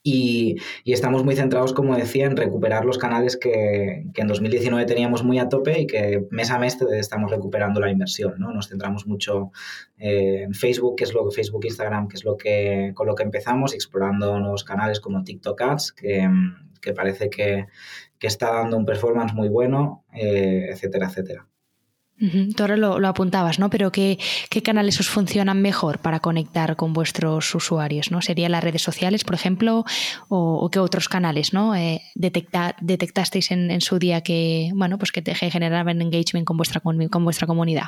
y, 0.01 0.57
estamos 0.85 1.23
muy 1.23 1.35
centrados, 1.35 1.73
como 1.73 1.95
decía, 1.95 2.25
en 2.25 2.37
recuperar 2.37 2.85
los 2.85 2.97
canales 2.97 3.37
que, 3.37 4.05
en 4.13 4.27
2019 4.27 4.85
teníamos 4.85 5.23
muy 5.23 5.39
a 5.39 5.49
tope 5.49 5.81
y 5.81 5.87
que 5.87 6.25
mes 6.31 6.51
a 6.51 6.59
mes 6.59 6.77
estamos 6.93 7.31
recuperando 7.31 7.79
la 7.79 7.91
inversión. 7.91 8.35
¿no? 8.37 8.51
Nos 8.53 8.69
centramos 8.69 9.07
mucho 9.07 9.51
eh, 9.97 10.43
en 10.43 10.53
Facebook, 10.53 10.95
que 10.95 11.03
es 11.03 11.13
lo 11.13 11.27
que 11.27 11.35
Facebook, 11.35 11.65
Instagram, 11.65 12.07
que 12.07 12.15
es 12.15 12.23
lo 12.23 12.37
que 12.37 12.91
con 12.95 13.07
lo 13.07 13.15
que 13.15 13.23
empezamos, 13.23 13.73
explorando 13.73 14.39
nuevos 14.39 14.63
canales 14.63 14.99
como 14.99 15.23
TikTok 15.23 15.61
Ads, 15.61 15.91
que, 15.93 16.93
parece 16.95 17.29
que, 17.29 17.65
está 18.21 18.53
dando 18.53 18.77
un 18.77 18.85
performance 18.85 19.33
muy 19.33 19.49
bueno, 19.49 20.05
eh, 20.13 20.67
etcétera, 20.71 21.07
etcétera. 21.07 21.47
Tú 22.19 22.63
ahora 22.63 22.75
lo, 22.75 23.07
apuntabas, 23.07 23.59
¿no? 23.59 23.69
Pero 23.69 23.91
¿qué, 23.91 24.17
canales 24.63 24.99
os 24.99 25.07
funcionan 25.07 25.61
mejor 25.61 25.99
para 25.99 26.19
conectar 26.19 26.75
con 26.75 26.91
vuestros 26.91 27.55
usuarios? 27.55 28.11
¿no? 28.11 28.21
¿Serían 28.21 28.51
las 28.51 28.63
redes 28.63 28.81
sociales, 28.81 29.23
por 29.23 29.35
ejemplo? 29.35 29.85
¿O, 30.27 30.69
qué 30.69 30.79
otros 30.79 31.07
canales 31.07 31.53
¿no? 31.53 31.75
Eh, 31.75 32.01
detectasteis 32.15 33.51
en, 33.51 33.81
su 33.81 33.99
día 33.99 34.21
que, 34.21 34.71
bueno, 34.75 34.97
pues 34.97 35.11
que 35.11 35.21
te 35.21 35.33
generaban 35.33 36.01
engagement 36.01 36.45
con 36.45 36.57
vuestra, 36.57 36.81
con 36.81 37.23
vuestra 37.23 37.47
comunidad? 37.47 37.87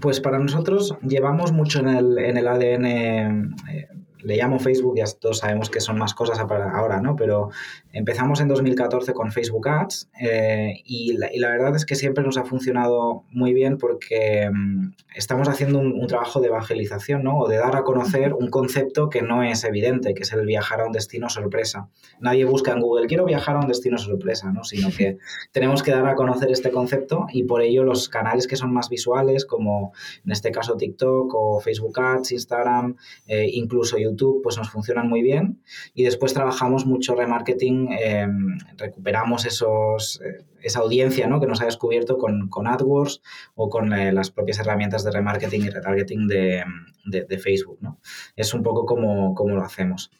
Pues 0.00 0.20
para 0.20 0.38
nosotros 0.38 0.96
llevamos 1.02 1.52
mucho 1.52 1.80
en 1.80 1.88
el, 1.88 2.18
en 2.18 2.36
el 2.36 2.48
ADN 2.48 2.86
eh, 2.86 3.88
le 4.22 4.36
llamo 4.36 4.58
Facebook, 4.58 4.96
ya 4.96 5.04
todos 5.20 5.38
sabemos 5.38 5.70
que 5.70 5.80
son 5.80 5.98
más 5.98 6.14
cosas 6.14 6.38
ahora, 6.38 7.00
¿no? 7.00 7.16
Pero 7.16 7.50
empezamos 7.92 8.40
en 8.40 8.48
2014 8.48 9.12
con 9.12 9.32
Facebook 9.32 9.68
Ads 9.68 10.10
eh, 10.20 10.82
y, 10.84 11.16
la, 11.16 11.50
verdad 11.50 11.76
es 11.76 11.86
que 11.86 11.94
siempre 11.94 12.24
nos 12.24 12.36
ha 12.36 12.44
funcionado 12.44 13.24
muy 13.30 13.52
bien 13.52 13.78
porque 13.78 14.50
mm, 14.52 14.92
estamos 15.14 15.48
haciendo 15.48 15.78
un, 15.78 16.06
trabajo 16.06 16.40
de 16.40 16.48
evangelización, 16.48 17.24
¿no? 17.24 17.38
O 17.38 17.48
de 17.48 17.56
dar 17.56 17.74
a 17.76 17.82
conocer 17.82 18.32
un 18.32 18.48
concepto 18.48 19.08
que 19.10 19.22
no 19.22 19.42
es 19.42 19.64
evidente, 19.64 20.14
que 20.14 20.22
es 20.22 20.32
el 20.32 20.46
viajar 20.46 20.80
a 20.80 20.86
un 20.86 20.92
destino 20.92 21.28
sorpresa. 21.28 21.88
Nadie 22.20 22.44
busca 22.44 22.72
en 22.72 22.80
Google, 22.80 23.06
quiero 23.08 23.24
viajar 23.24 23.56
a 23.56 23.60
un 23.60 23.66
destino 23.66 23.98
sorpresa, 23.98 24.52
¿no? 24.52 24.62
Sino 24.64 24.88
que 24.96 25.18
tenemos 25.52 25.82
que 25.82 25.90
dar 25.90 26.06
a 26.06 26.14
conocer 26.14 26.50
este 26.50 26.70
concepto 26.70 27.26
y 27.32 27.44
por 27.44 27.62
ello 27.62 27.82
los 27.82 28.08
canales 28.08 28.46
que 28.46 28.56
son 28.56 28.72
más 28.72 28.88
visuales, 28.88 29.44
como 29.44 29.92
en 30.24 30.32
este 30.32 30.50
caso 30.52 30.76
TikTok 30.76 31.34
o 31.34 31.60
Facebook 31.60 31.98
Ads, 31.98 32.32
Instagram, 32.32 32.96
eh, 33.26 33.48
incluso 33.52 33.98
YouTube, 33.98 34.05
pues 34.42 34.56
nos 34.56 34.70
funcionan 34.70 35.08
muy 35.08 35.22
bien 35.22 35.62
y 35.94 36.04
después 36.04 36.34
trabajamos 36.34 36.86
mucho 36.86 37.14
remarketing, 37.14 37.88
em, 37.92 38.58
recuperamos 38.76 39.46
esos, 39.46 40.20
eh, 40.22 40.44
esa 40.60 40.80
audiencia 40.80 41.26
¿no? 41.26 41.40
que 41.40 41.46
nos 41.46 41.60
ha 41.60 41.64
descubierto 41.64 42.18
con, 42.18 42.48
con 42.48 42.66
AdWords 42.66 43.22
o 43.54 43.68
con 43.68 43.92
eh, 43.92 44.12
las 44.12 44.30
propias 44.30 44.58
herramientas 44.58 45.04
de 45.04 45.10
remarketing 45.10 45.64
y 45.64 45.70
retargeting 45.70 46.26
de, 46.26 46.64
de, 47.04 47.38
Facebook. 47.38 47.78
¿no? 47.80 48.00
Es 48.36 48.54
un 48.54 48.62
poco 48.62 48.84
como, 48.84 49.34
como 49.34 49.54
lo 49.54 49.62
hacemos. 49.62 50.10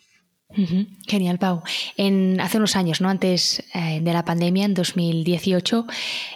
Genial, 0.49 1.39
Pau. 1.39 1.63
Hace 2.39 2.57
unos 2.59 2.77
años, 2.77 3.01
¿no? 3.01 3.09
antes 3.09 3.65
eh, 3.75 4.01
de 4.01 4.13
la 4.13 4.25
pandemia, 4.25 4.65
en 4.65 4.75
2018, 4.75 5.87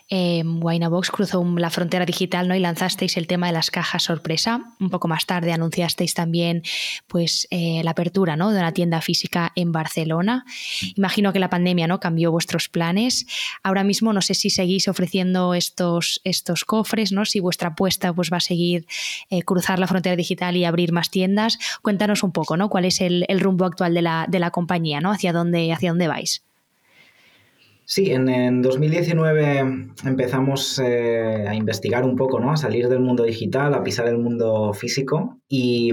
eh, 0.09 0.43
Winabox 0.45 1.13
cruzó 1.13 1.45
la 1.57 1.71
frontera 1.71 2.05
digital 2.05 2.49
¿no? 2.49 2.57
y 2.57 2.59
lanzasteis 2.59 3.17
el 3.17 3.29
tema 3.29 3.47
de 3.47 3.53
las 3.53 3.71
cajas 3.71 4.03
sorpresa. 4.03 4.75
Un 4.81 4.91
poco 4.91 5.07
más 5.07 5.27
tarde 5.27 5.53
anunciasteis 5.53 6.15
también 6.15 6.63
pues, 7.07 7.47
eh, 7.51 7.83
la 7.85 7.93
apertura 7.93 8.37
¿no? 8.37 8.51
de 8.51 8.59
una 8.59 8.73
tienda 8.73 9.01
física 9.01 9.53
en 9.55 9.71
Barcelona. 9.71 10.45
Imagino 10.97 11.33
que 11.33 11.39
la 11.39 11.49
pandemia 11.49 11.87
¿no? 11.87 12.01
cambió 12.01 12.33
vuestros 12.33 12.69
planes. 12.69 13.27
Ahora 13.63 13.85
mismo 13.85 14.13
no 14.13 14.23
sé 14.23 14.35
si 14.35 14.51
seguís 14.51 14.89
ofreciendo 14.89 15.55
estos, 15.55 16.21
estos 16.25 16.65
cofres, 16.65 17.13
¿no? 17.13 17.25
si 17.25 17.39
vuestra 17.39 17.71
apuesta 17.71 18.13
pues, 18.13 18.33
va 18.33 18.39
a 18.39 18.41
seguir 18.41 18.87
eh, 19.31 19.43
cruzar 19.43 19.79
la 19.79 19.87
frontera 19.87 20.17
digital 20.17 20.57
y 20.57 20.65
abrir 20.65 20.91
más 20.91 21.11
tiendas. 21.11 21.59
Cuéntanos 21.81 22.25
un 22.25 22.33
poco 22.33 22.57
¿no? 22.57 22.69
cuál 22.69 22.85
es 22.85 23.01
el, 23.01 23.25
el 23.29 23.39
rumbo 23.39 23.65
actual 23.65 23.95
de 23.95 24.00
de 24.01 24.39
la, 24.39 24.51
compañía, 24.51 25.01
¿no? 25.01 25.13
Hacia 25.13 25.33
dónde, 25.33 25.73
hacia 25.73 25.91
dónde 25.91 26.09
vais. 26.09 26.45
Sí, 27.91 28.13
en, 28.13 28.63
2019 28.63 29.89
empezamos 30.05 30.79
eh, 30.79 31.45
a 31.49 31.57
investigar 31.57 32.05
un 32.05 32.15
poco, 32.15 32.39
¿no? 32.39 32.53
A 32.53 32.57
salir 32.57 32.89
del 32.89 33.01
mundo 33.01 33.25
digital, 33.25 33.75
a 33.75 33.83
pisar 33.83 34.07
el 34.07 34.17
mundo 34.17 34.73
físico 34.75 35.41
y, 35.49 35.93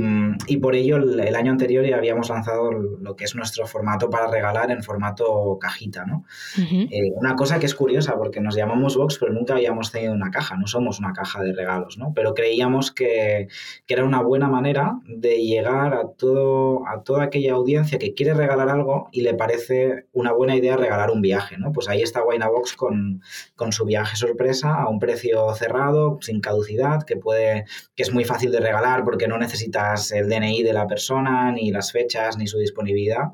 por 0.62 0.76
ello 0.76 0.98
el, 0.98 1.36
año 1.36 1.52
anterior 1.52 1.84
ya 1.84 1.98
habíamos 1.98 2.30
lanzado 2.30 2.72
lo 2.72 3.16
que 3.16 3.24
es 3.24 3.34
nuestro 3.34 3.66
formato 3.66 4.12
para 4.12 4.28
regalar 4.28 4.70
en 4.70 4.84
formato 4.84 5.58
cajita, 5.60 6.06
¿no? 6.06 6.26
Eh, 6.60 7.12
una 7.16 7.36
cosa 7.36 7.58
que 7.58 7.66
es 7.66 7.74
curiosa 7.74 8.16
porque 8.16 8.42
nos 8.42 8.56
llamamos 8.56 8.96
Box 8.96 9.18
pero 9.20 9.34
nunca 9.34 9.56
habíamos 9.56 9.92
tenido 9.92 10.14
una 10.14 10.30
caja, 10.30 10.56
no 10.56 10.68
somos 10.68 11.00
una 11.00 11.14
caja 11.14 11.42
de 11.42 11.54
regalos, 11.54 11.98
¿no? 11.98 12.14
Pero 12.14 12.36
creíamos 12.36 12.92
que, 12.92 13.48
que 13.88 13.94
era 13.96 14.06
una 14.06 14.22
buena 14.22 14.48
manera 14.48 15.00
de 15.08 15.38
llegar 15.38 15.96
a, 15.96 16.10
todo, 16.10 16.88
a 16.88 17.02
toda 17.02 17.24
aquella 17.24 17.54
audiencia 17.54 17.98
que 17.98 18.14
quiere 18.14 18.36
regalar 18.36 18.70
algo 18.70 19.10
y 19.12 19.22
le 19.22 19.34
parece 19.34 20.06
una 20.14 20.32
buena 20.32 20.56
idea 20.56 20.78
regalar 20.78 21.10
un 21.10 21.24
viaje, 21.24 21.58
¿no? 21.58 21.72
Pues 21.72 21.87
ahí 21.88 22.02
está 22.02 22.24
Winabox 22.24 22.74
con, 22.74 23.22
con 23.56 23.72
su 23.72 23.86
viaje 23.86 24.16
sorpresa 24.16 24.76
a 24.76 24.90
un 24.90 25.00
precio 25.00 25.54
cerrado, 25.56 26.20
sin 26.22 26.42
caducidad, 26.42 27.04
que 27.04 27.18
puede, 27.18 27.66
que 27.96 28.04
es 28.04 28.14
muy 28.14 28.26
fácil 28.26 28.52
de 28.52 28.60
regalar 28.60 29.04
porque 29.04 29.28
no 29.28 29.38
necesitas 29.38 30.12
el 30.12 30.30
DNI 30.30 30.64
de 30.64 30.74
la 30.74 30.88
persona, 30.88 31.52
ni 31.52 31.72
las 31.72 31.92
fechas, 31.92 32.38
ni 32.38 32.48
su 32.48 32.58
disponibilidad. 32.58 33.34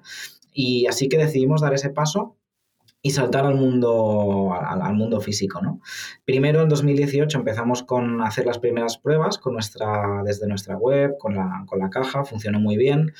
Y 0.53 0.85
así 0.87 1.09
que 1.09 1.17
decidimos 1.17 1.61
dar 1.61 1.73
ese 1.73 1.89
paso 1.89 2.37
y 3.05 3.11
saltar 3.11 3.45
al 3.45 3.55
mundo, 3.55 4.53
al, 4.53 4.93
mundo 4.93 5.19
físico. 5.19 5.61
¿no? 5.61 5.81
Primero, 6.23 6.61
en 6.61 6.69
2018, 6.69 7.37
empezamos 7.37 7.83
con 7.83 8.21
hacer 8.21 8.45
las 8.45 8.59
primeras 8.59 8.97
pruebas 8.97 9.37
con 9.37 9.53
nuestra, 9.53 10.23
desde 10.23 10.47
nuestra 10.47 10.77
web, 10.77 11.17
con 11.19 11.35
la, 11.35 11.65
con 11.67 11.79
la 11.79 11.89
caja, 11.89 12.23
funcionó 12.23 12.61
muy 12.61 12.77
bien. 12.77 13.11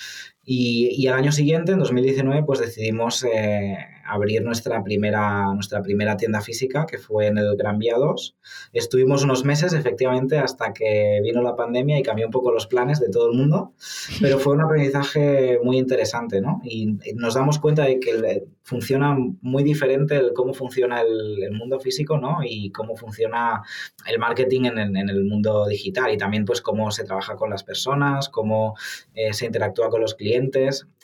Y, 0.45 0.89
y, 0.97 1.07
al 1.07 1.19
año 1.19 1.31
siguiente, 1.31 1.71
en 1.71 1.79
2019, 1.79 2.43
pues 2.43 2.59
decidimos 2.59 3.23
eh, 3.23 3.77
abrir 4.05 4.43
nuestra 4.43 4.83
primera, 4.83 5.53
nuestra 5.53 5.81
primera 5.81 6.17
tienda 6.17 6.41
física, 6.41 6.85
que 6.85 6.97
fue 6.97 7.27
en 7.27 7.37
el 7.37 7.55
Gran 7.55 7.79
Vía 7.79 7.95
2. 7.97 8.35
Estuvimos 8.73 9.23
unos 9.23 9.45
meses, 9.45 9.73
efectivamente, 9.73 10.37
hasta 10.37 10.73
que 10.73 11.19
vino 11.23 11.41
la 11.41 11.55
pandemia 11.55 11.97
y 11.97 12.03
cambió 12.03 12.25
un 12.25 12.31
poco 12.31 12.51
los 12.51 12.67
planes 12.67 12.99
de 12.99 13.09
todo 13.09 13.31
el 13.31 13.37
mundo, 13.37 13.73
pero 14.21 14.39
fue 14.39 14.53
un 14.53 14.61
aprendizaje 14.61 15.59
muy 15.63 15.77
interesante, 15.77 16.41
¿no? 16.41 16.61
Y 16.63 16.97
nos 17.15 17.35
damos 17.35 17.59
cuenta 17.59 17.85
de 17.85 17.99
que 17.99 18.43
funciona 18.63 19.15
muy 19.41 19.63
diferente 19.63 20.15
el 20.15 20.33
cómo 20.33 20.53
funciona 20.53 21.01
el, 21.01 21.51
mundo 21.51 21.79
físico, 21.79 22.17
¿no? 22.17 22.39
Y 22.43 22.71
cómo 22.71 22.95
funciona 22.95 23.61
el 24.07 24.19
marketing 24.19 24.65
en 24.65 24.97
el, 25.09 25.23
mundo 25.23 25.67
digital 25.67 26.11
y 26.11 26.17
también, 26.17 26.45
pues, 26.45 26.61
cómo 26.61 26.91
se 26.91 27.03
trabaja 27.03 27.35
con 27.35 27.49
las 27.49 27.63
personas, 27.63 28.29
cómo 28.29 28.75
eh, 29.13 29.33
se 29.33 29.45
interactúa 29.45 29.89
con 29.89 30.01
los 30.01 30.15
clientes. 30.15 30.32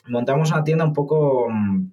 Montamos 0.08 0.50
una 0.50 0.64
tienda 0.64 0.84
un 0.84 0.92
poco 0.92 1.48
mm, 1.50 1.90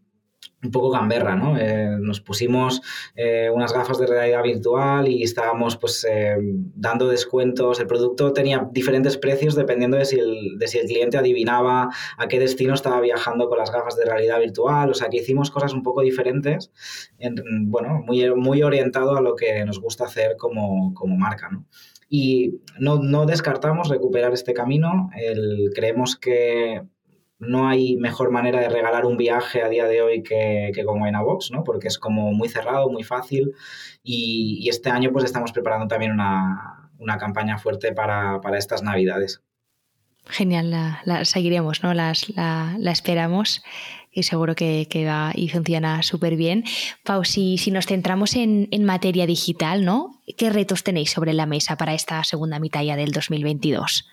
un 0.63 0.71
poco 0.71 0.89
gamberra, 0.89 1.35
¿no? 1.35 1.57
Eh, 1.57 1.97
nos 1.99 2.19
pusimos 2.19 2.81
eh, 3.15 3.49
unas 3.53 3.73
gafas 3.73 3.99
de 3.99 4.07
realidad 4.07 4.41
virtual 4.41 5.07
y 5.07 5.21
estábamos 5.21 5.77
pues 5.77 6.05
eh, 6.09 6.35
dando 6.75 7.07
descuentos. 7.07 7.79
El 7.79 7.85
producto 7.85 8.33
tenía 8.33 8.67
diferentes 8.71 9.17
precios 9.17 9.55
dependiendo 9.55 9.97
de 9.97 10.05
si, 10.05 10.19
el, 10.19 10.57
de 10.57 10.67
si 10.67 10.79
el 10.79 10.87
cliente 10.87 11.17
adivinaba 11.17 11.89
a 12.17 12.27
qué 12.27 12.39
destino 12.39 12.73
estaba 12.73 12.99
viajando 13.01 13.49
con 13.49 13.59
las 13.59 13.71
gafas 13.71 13.95
de 13.97 14.05
realidad 14.05 14.39
virtual. 14.39 14.89
O 14.89 14.93
sea, 14.95 15.09
que 15.09 15.17
hicimos 15.17 15.51
cosas 15.51 15.73
un 15.73 15.83
poco 15.83 16.01
diferentes, 16.01 16.71
bueno, 17.65 18.01
muy, 18.05 18.33
muy 18.35 18.63
orientado 18.63 19.15
a 19.15 19.21
lo 19.21 19.35
que 19.35 19.63
nos 19.63 19.79
gusta 19.79 20.05
hacer 20.05 20.37
como, 20.37 20.93
como 20.95 21.17
marca, 21.17 21.49
¿no? 21.49 21.65
Y 22.09 22.61
no, 22.79 22.99
no, 22.99 23.25
descartamos 23.25 23.89
recuperar 23.89 24.33
este 24.33 24.53
camino. 24.53 25.09
El, 25.15 25.71
creemos 25.75 26.15
que 26.15 26.81
no 27.39 27.67
hay 27.67 27.97
mejor 27.97 28.31
manera 28.31 28.59
de 28.59 28.69
regalar 28.69 29.05
un 29.05 29.17
viaje 29.17 29.61
a 29.61 29.69
día 29.69 29.85
de 29.85 30.01
hoy 30.01 30.23
que, 30.23 30.71
que 30.73 30.83
con 30.83 30.99
Box, 30.99 31.51
¿no? 31.51 31.63
Porque 31.63 31.87
es 31.87 31.99
como 31.99 32.31
muy 32.33 32.49
cerrado, 32.49 32.89
muy 32.89 33.03
fácil 33.03 33.53
y, 34.03 34.67
este 34.69 34.89
año 34.89 35.11
pues 35.11 35.25
estamos 35.25 35.51
preparando 35.51 35.87
también 35.87 36.11
una, 36.11 37.17
campaña 37.19 37.57
fuerte 37.57 37.93
para, 37.93 38.39
estas 38.57 38.81
navidades. 38.81 39.41
Genial, 40.25 40.71
la, 40.71 41.25
seguiremos, 41.25 41.83
¿no? 41.83 41.93
Las, 41.93 42.27
la, 42.35 42.91
esperamos 42.91 43.63
y 44.11 44.23
seguro 44.23 44.55
que, 44.55 44.87
va 45.07 45.31
y 45.35 45.49
funciona 45.49 46.01
súper 46.03 46.35
bien. 46.35 46.63
Pau, 47.03 47.23
si, 47.23 47.57
si, 47.57 47.71
nos 47.71 47.85
centramos 47.85 48.35
en, 48.35 48.67
en, 48.71 48.83
materia 48.83 49.25
digital, 49.25 49.85
¿no? 49.85 50.21
¿Qué 50.37 50.49
retos 50.49 50.83
tenéis 50.83 51.11
sobre 51.11 51.33
la 51.33 51.45
mesa 51.45 51.77
para 51.77 51.93
esta 51.93 52.23
segunda 52.23 52.59
mitad 52.59 52.83
ya 52.83 52.95
del 52.95 53.11
2022? 53.11 54.05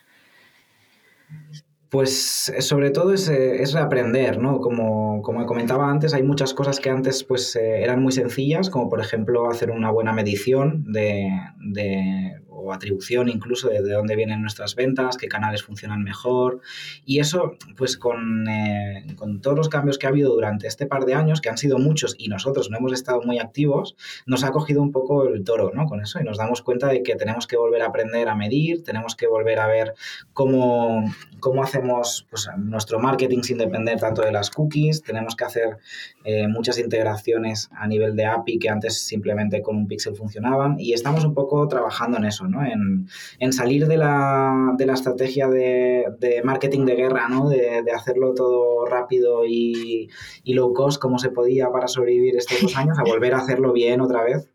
Pues 1.94 2.48
eh, 2.48 2.60
sobre 2.60 2.90
todo 2.90 3.12
es, 3.12 3.28
eh, 3.28 3.62
es 3.62 3.72
reaprender, 3.72 4.40
¿no? 4.40 4.58
Como, 4.58 5.22
como, 5.22 5.46
comentaba 5.46 5.88
antes, 5.88 6.12
hay 6.12 6.24
muchas 6.24 6.52
cosas 6.52 6.80
que 6.80 6.90
antes 6.90 7.22
pues, 7.22 7.54
eh, 7.54 7.84
eran 7.84 8.02
muy 8.02 8.10
sencillas, 8.10 8.68
como 8.68 8.88
por 8.88 9.00
ejemplo 9.00 9.48
hacer 9.48 9.70
una 9.70 9.92
buena 9.92 10.12
medición 10.12 10.92
de, 10.92 11.30
de 11.60 12.42
o 12.54 12.72
atribución 12.72 13.28
incluso 13.28 13.68
de, 13.68 13.80
dónde 13.80 14.16
vienen 14.16 14.40
nuestras 14.40 14.74
ventas, 14.74 15.16
qué 15.16 15.28
canales 15.28 15.62
funcionan 15.62 16.02
mejor. 16.02 16.60
Y 17.04 17.18
eso, 17.18 17.56
pues 17.76 17.96
con, 17.96 18.48
eh, 18.48 19.06
con, 19.16 19.40
todos 19.40 19.56
los 19.56 19.68
cambios 19.68 19.98
que 19.98 20.06
ha 20.06 20.10
habido 20.10 20.32
durante 20.32 20.66
este 20.66 20.86
par 20.86 21.04
de 21.04 21.14
años, 21.14 21.40
que 21.40 21.48
han 21.48 21.58
sido 21.58 21.78
muchos 21.78 22.14
y 22.18 22.28
nosotros 22.28 22.70
no 22.70 22.78
hemos 22.78 22.92
estado 22.92 23.20
muy 23.22 23.38
activos, 23.38 23.96
nos 24.26 24.44
ha 24.44 24.52
cogido 24.52 24.82
un 24.82 24.92
poco 24.92 25.26
el 25.26 25.44
toro 25.44 25.72
¿no? 25.74 25.86
con 25.86 26.00
eso 26.00 26.20
y 26.20 26.24
nos 26.24 26.38
damos 26.38 26.62
cuenta 26.62 26.88
de 26.88 27.02
que 27.02 27.16
tenemos 27.16 27.46
que 27.46 27.56
volver 27.56 27.82
a 27.82 27.86
aprender 27.86 28.28
a 28.28 28.34
medir, 28.34 28.84
tenemos 28.84 29.16
que 29.16 29.26
volver 29.26 29.58
a 29.58 29.66
ver 29.66 29.94
cómo, 30.32 31.04
cómo 31.40 31.62
hacemos 31.62 32.26
pues, 32.30 32.48
nuestro 32.58 32.98
marketing 32.98 33.42
sin 33.42 33.58
depender 33.58 33.98
tanto 33.98 34.22
de 34.22 34.32
las 34.32 34.50
cookies, 34.50 35.02
tenemos 35.02 35.36
que 35.36 35.44
hacer 35.44 35.78
eh, 36.24 36.48
muchas 36.48 36.78
integraciones 36.78 37.68
a 37.72 37.86
nivel 37.86 38.16
de 38.16 38.26
API 38.26 38.58
que 38.58 38.68
antes 38.68 39.00
simplemente 39.00 39.62
con 39.62 39.76
un 39.76 39.86
pixel 39.86 40.16
funcionaban 40.16 40.76
y 40.78 40.92
estamos 40.92 41.24
un 41.24 41.34
poco 41.34 41.66
trabajando 41.68 42.18
en 42.18 42.24
eso, 42.24 42.43
en, 42.46 43.52
salir 43.52 43.86
de 43.86 43.96
la, 43.96 44.76
estrategia 44.92 45.48
de, 45.48 46.40
marketing 46.44 46.84
de 46.84 46.96
guerra, 46.96 47.28
¿no? 47.28 47.48
De, 47.48 47.84
hacerlo 47.94 48.34
todo 48.34 48.86
rápido 48.86 49.44
y, 49.46 50.08
low 50.44 50.72
cost 50.72 51.00
como 51.00 51.18
se 51.18 51.30
podía 51.30 51.70
para 51.70 51.88
sobrevivir 51.88 52.36
estos 52.36 52.60
dos 52.62 52.76
años, 52.76 52.98
a 52.98 53.02
volver 53.02 53.34
a 53.34 53.38
hacerlo 53.38 53.72
bien 53.72 54.00
otra 54.00 54.22
vez. 54.22 54.48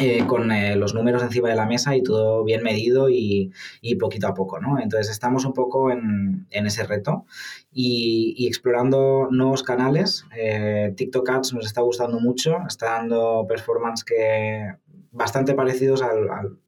Eh, 0.00 0.26
con 0.26 0.52
eh, 0.52 0.76
los 0.76 0.94
números 0.94 1.22
encima 1.22 1.48
de 1.48 1.56
la 1.56 1.66
mesa 1.66 1.96
y 1.96 2.02
todo 2.02 2.44
bien 2.44 2.62
medido 2.62 3.08
y, 3.10 3.50
poquito 3.98 4.28
a 4.28 4.34
poco, 4.34 4.60
¿no? 4.60 4.78
Entonces 4.78 5.10
estamos 5.10 5.44
un 5.44 5.54
poco 5.54 5.90
en, 5.90 6.46
ese 6.50 6.84
reto 6.84 7.24
y, 7.72 8.46
explorando 8.46 9.28
nuevos 9.30 9.62
canales. 9.62 10.24
Eh, 10.36 10.92
TikTok 10.96 11.28
Ads 11.28 11.54
nos 11.54 11.66
está 11.66 11.80
gustando 11.80 12.20
mucho, 12.20 12.58
está 12.68 12.92
dando 12.92 13.44
performance 13.48 14.04
que 14.04 14.74
bastante 15.10 15.54
parecidos 15.54 16.02
a, 16.02 16.12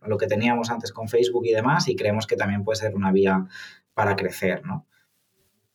lo 0.06 0.18
que 0.18 0.26
teníamos 0.26 0.70
antes 0.70 0.92
con 0.92 1.08
Facebook 1.08 1.46
y 1.46 1.52
demás 1.52 1.88
y 1.88 1.96
creemos 1.96 2.26
que 2.26 2.36
también 2.36 2.64
puede 2.64 2.76
ser 2.76 2.94
una 2.94 3.12
vía 3.12 3.46
para 3.94 4.16
crecer, 4.16 4.64
¿no? 4.64 4.86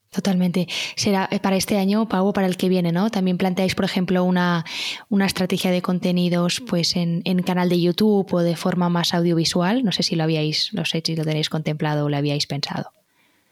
Totalmente. 0.10 0.68
Será 0.96 1.28
eh, 1.30 1.42
para 1.42 1.58
este 1.58 1.78
año, 1.78 2.08
Pau, 2.08 2.32
para 2.32 2.48
el 2.48 2.56
que 2.56 2.70
viene, 2.70 2.94
¿no? 2.94 3.10
También 3.10 3.38
planteáis, 3.38 3.76
por 3.76 3.84
ejemplo, 3.84 4.24
una, 4.24 4.64
una 5.10 5.26
estrategia 5.26 5.72
de 5.72 5.82
contenidos 5.82 6.62
pues 6.62 6.96
en, 6.96 7.22
en, 7.26 7.44
canal 7.44 7.68
de 7.68 7.82
YouTube 7.82 8.34
o 8.34 8.40
de 8.40 8.56
forma 8.56 8.88
más 8.88 9.14
audiovisual. 9.14 9.84
No 9.84 9.92
sé 9.92 10.04
si 10.04 10.16
lo 10.16 10.24
habíais, 10.24 10.74
no 10.74 10.86
sé 10.86 11.02
si 11.06 11.18
lo 11.18 11.26
tenéis 11.26 11.50
contemplado 11.50 12.06
o 12.06 12.10
lo 12.10 12.16
habíais 12.16 12.48
pensado. 12.48 12.92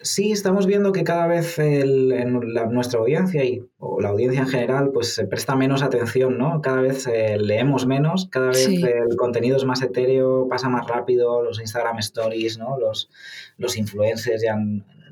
Sí, 0.03 0.33
estamos 0.33 0.67
viendo 0.67 0.91
que 0.91 1.05
cada 1.05 1.27
vez 1.27 1.57
en 1.59 2.33
nuestra 2.71 2.99
audiencia 2.99 3.45
y 3.45 3.65
o 3.77 4.01
la 4.01 4.09
audiencia 4.09 4.41
en 4.41 4.47
general 4.47 4.91
pues 4.93 5.15
se 5.15 5.25
presta 5.25 5.55
menos 5.55 5.81
atención, 5.81 6.37
¿no? 6.37 6.61
Cada 6.61 6.81
vez 6.81 7.07
eh, 7.07 7.37
leemos 7.39 7.85
menos, 7.85 8.27
cada 8.29 8.47
vez 8.47 8.67
el 8.67 9.15
contenido 9.15 9.55
es 9.55 9.63
más 9.63 9.81
etéreo, 9.81 10.49
pasa 10.49 10.67
más 10.67 10.87
rápido, 10.87 11.41
los 11.41 11.61
Instagram 11.61 11.99
Stories, 11.99 12.57
¿no? 12.57 12.77
Los, 12.77 13.09
los 13.57 13.77
influencers 13.77 14.41
ya 14.43 14.57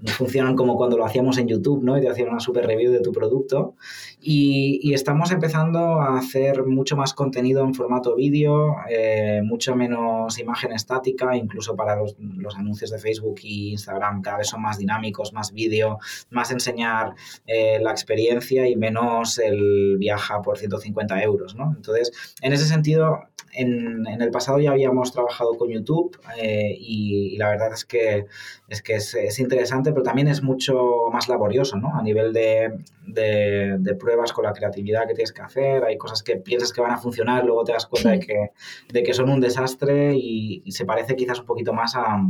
no 0.01 0.11
funcionan 0.11 0.55
como 0.55 0.75
cuando 0.75 0.97
lo 0.97 1.05
hacíamos 1.05 1.37
en 1.37 1.47
YouTube, 1.47 1.83
¿no? 1.83 1.97
Y 1.97 2.01
te 2.01 2.09
hacían 2.09 2.29
una 2.29 2.39
super 2.39 2.65
review 2.65 2.91
de 2.91 3.01
tu 3.01 3.11
producto. 3.11 3.75
Y, 4.19 4.93
estamos 4.93 5.31
empezando 5.31 6.01
a 6.01 6.17
hacer 6.17 6.65
mucho 6.65 6.97
más 6.97 7.13
contenido 7.13 7.63
en 7.63 7.73
formato 7.73 8.15
vídeo, 8.15 8.75
eh, 8.89 9.41
mucho 9.43 9.75
menos 9.75 10.37
imagen 10.37 10.73
estática, 10.73 11.35
incluso 11.35 11.75
para 11.75 11.95
los, 11.95 12.15
anuncios 12.55 12.91
de 12.91 12.99
Facebook 12.99 13.39
y 13.41 13.71
Instagram 13.71 14.21
cada 14.21 14.39
vez 14.39 14.49
son 14.49 14.61
más 14.61 14.77
dinámicos, 14.77 15.31
más 15.33 15.53
vídeo, 15.53 15.97
más 16.29 16.51
enseñar 16.51 17.13
eh, 17.47 17.79
la 17.81 17.91
experiencia 17.91 18.67
y 18.67 18.75
menos 18.75 19.39
el 19.39 19.97
viaja 19.97 20.41
por 20.41 20.57
150 20.57 21.23
euros, 21.23 21.55
¿no? 21.55 21.73
Entonces, 21.75 22.11
en 22.41 22.51
ese 22.53 22.65
sentido, 22.65 23.21
en, 23.53 24.05
el 24.07 24.31
pasado 24.31 24.59
ya 24.59 24.71
habíamos 24.71 25.11
trabajado 25.11 25.57
con 25.57 25.69
YouTube 25.69 26.17
eh, 26.37 26.75
y, 26.77 27.37
la 27.37 27.49
verdad 27.49 27.73
es 27.73 27.85
que 27.85 28.25
es, 28.67 28.81
que 28.81 28.95
es, 28.95 29.39
interesante, 29.39 29.91
pero 29.91 30.03
también 30.03 30.27
es 30.27 30.41
mucho 30.41 31.09
más 31.11 31.27
laborioso, 31.27 31.77
¿no? 31.77 31.95
A 31.95 32.01
nivel 32.01 32.33
de, 32.33 32.71
de, 33.07 33.95
pruebas 33.95 34.31
con 34.33 34.45
la 34.45 34.53
creatividad 34.53 35.07
que 35.07 35.13
tienes 35.13 35.33
que 35.33 35.41
hacer, 35.41 35.83
hay 35.83 35.97
cosas 35.97 36.23
que 36.23 36.37
piensas 36.37 36.71
que 36.71 36.81
van 36.81 36.91
a 36.91 36.97
funcionar, 36.97 37.43
luego 37.43 37.63
te 37.63 37.73
das 37.73 37.85
cuenta 37.85 38.11
de, 38.11 38.19
que, 38.19 38.51
de 38.91 39.03
que 39.03 39.13
son 39.13 39.29
un 39.29 39.41
desastre 39.41 40.13
y, 40.15 40.63
se 40.71 40.85
parece 40.85 41.15
quizás 41.15 41.39
un 41.39 41.45
poquito 41.45 41.73
más 41.73 41.95
a, 41.95 42.21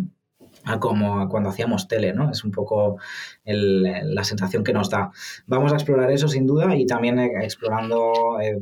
a 0.65 0.79
como 0.79 1.27
cuando 1.29 1.49
hacíamos 1.49 1.87
tele, 1.87 2.13
¿no? 2.13 2.29
Es 2.31 2.43
un 2.43 2.51
poco 2.51 2.97
la 3.45 4.23
sensación 4.23 4.63
que 4.63 4.73
nos 4.73 4.89
da. 4.89 5.11
Vamos 5.45 5.71
a 5.71 5.75
explorar 5.75 6.11
eso 6.11 6.27
sin 6.27 6.47
duda 6.47 6.75
y 6.75 6.85
también 6.85 7.19
eh, 7.19 7.31
explorando 7.43 8.39
eh, 8.41 8.59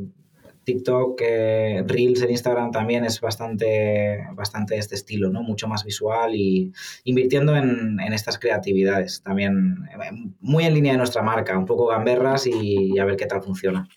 TikTok, 0.70 1.20
Reels 1.20 2.22
en 2.22 2.30
Instagram 2.30 2.70
también 2.70 3.04
es 3.04 3.20
bastante, 3.20 4.28
bastante 4.36 4.78
este 4.78 4.94
estilo, 4.94 5.32
¿no? 5.32 5.42
Mucho 5.42 5.68
más 5.68 5.84
visual 5.84 6.36
y 6.36 6.72
invirtiendo 7.06 7.56
en, 7.56 8.00
estas 8.14 8.38
creatividades. 8.38 9.24
También 9.24 9.90
eh, 9.92 10.12
muy 10.42 10.66
en 10.66 10.76
línea 10.76 10.92
de 10.92 11.00
nuestra 11.00 11.24
marca, 11.24 11.58
un 11.58 11.66
poco 11.66 11.88
gamberras 11.88 12.46
y 12.46 13.00
a 13.00 13.06
ver 13.06 13.16
qué 13.16 13.26
tal 13.26 13.42
funciona. 13.42 13.88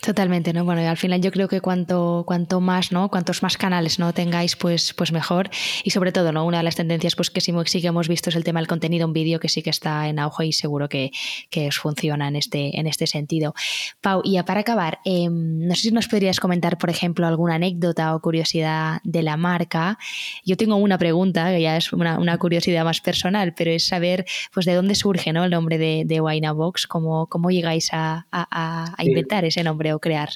Totalmente, 0.00 0.54
¿no? 0.54 0.64
Bueno, 0.64 0.80
al 0.88 0.96
final 0.96 1.20
yo 1.20 1.30
creo 1.30 1.46
que 1.46 1.60
cuanto, 1.60 2.24
cuanto 2.26 2.58
más, 2.62 2.90
¿no? 2.90 3.10
Cuantos 3.10 3.42
más 3.42 3.58
canales 3.58 3.98
no 3.98 4.14
tengáis, 4.14 4.56
pues, 4.56 4.94
pues 4.94 5.12
mejor. 5.12 5.50
Y 5.84 5.90
sobre 5.90 6.10
todo, 6.10 6.32
¿no? 6.32 6.46
Una 6.46 6.58
de 6.58 6.62
las 6.62 6.76
tendencias 6.76 7.14
pues 7.14 7.28
que 7.30 7.42
sí, 7.42 7.52
sí 7.66 7.82
que 7.82 7.88
hemos 7.88 8.08
visto 8.08 8.30
es 8.30 8.36
el 8.36 8.42
tema 8.42 8.60
del 8.60 8.66
contenido 8.66 9.06
en 9.06 9.12
vídeo, 9.12 9.40
que 9.40 9.50
sí 9.50 9.62
que 9.62 9.68
está 9.68 10.08
en 10.08 10.18
auge 10.18 10.46
y 10.46 10.52
seguro 10.52 10.88
que, 10.88 11.10
que 11.50 11.68
os 11.68 11.76
funciona 11.76 12.28
en 12.28 12.36
este, 12.36 12.80
en 12.80 12.86
este 12.86 13.06
sentido. 13.06 13.52
Pau, 14.00 14.22
y 14.24 14.40
para 14.42 14.60
acabar, 14.60 15.00
em, 15.04 15.66
no 15.66 15.74
sé 15.74 15.82
si 15.82 15.90
nos 15.90 16.08
podrías 16.08 16.40
comentar, 16.40 16.78
por 16.78 16.88
ejemplo, 16.88 17.26
alguna 17.26 17.56
anécdota 17.56 18.14
o 18.14 18.20
curiosidad 18.20 19.00
de 19.04 19.22
la 19.22 19.36
marca. 19.36 19.98
Yo 20.46 20.56
tengo 20.56 20.76
una 20.76 20.96
pregunta, 20.96 21.50
que 21.50 21.60
ya 21.60 21.76
es 21.76 21.92
una, 21.92 22.18
una 22.18 22.38
curiosidad 22.38 22.84
más 22.84 23.02
personal, 23.02 23.52
pero 23.54 23.70
es 23.70 23.88
saber 23.88 24.24
pues 24.54 24.64
de 24.64 24.72
dónde 24.72 24.94
surge 24.94 25.34
¿no? 25.34 25.44
el 25.44 25.50
nombre 25.50 25.76
de, 25.76 26.04
de 26.06 26.20
Box, 26.20 26.86
cómo, 26.86 27.26
cómo 27.26 27.50
llegáis 27.50 27.92
a, 27.92 28.26
a, 28.32 28.94
a 28.96 29.04
inventar 29.04 29.44
ese 29.44 29.62
nombre 29.62 29.89
crear? 29.98 30.30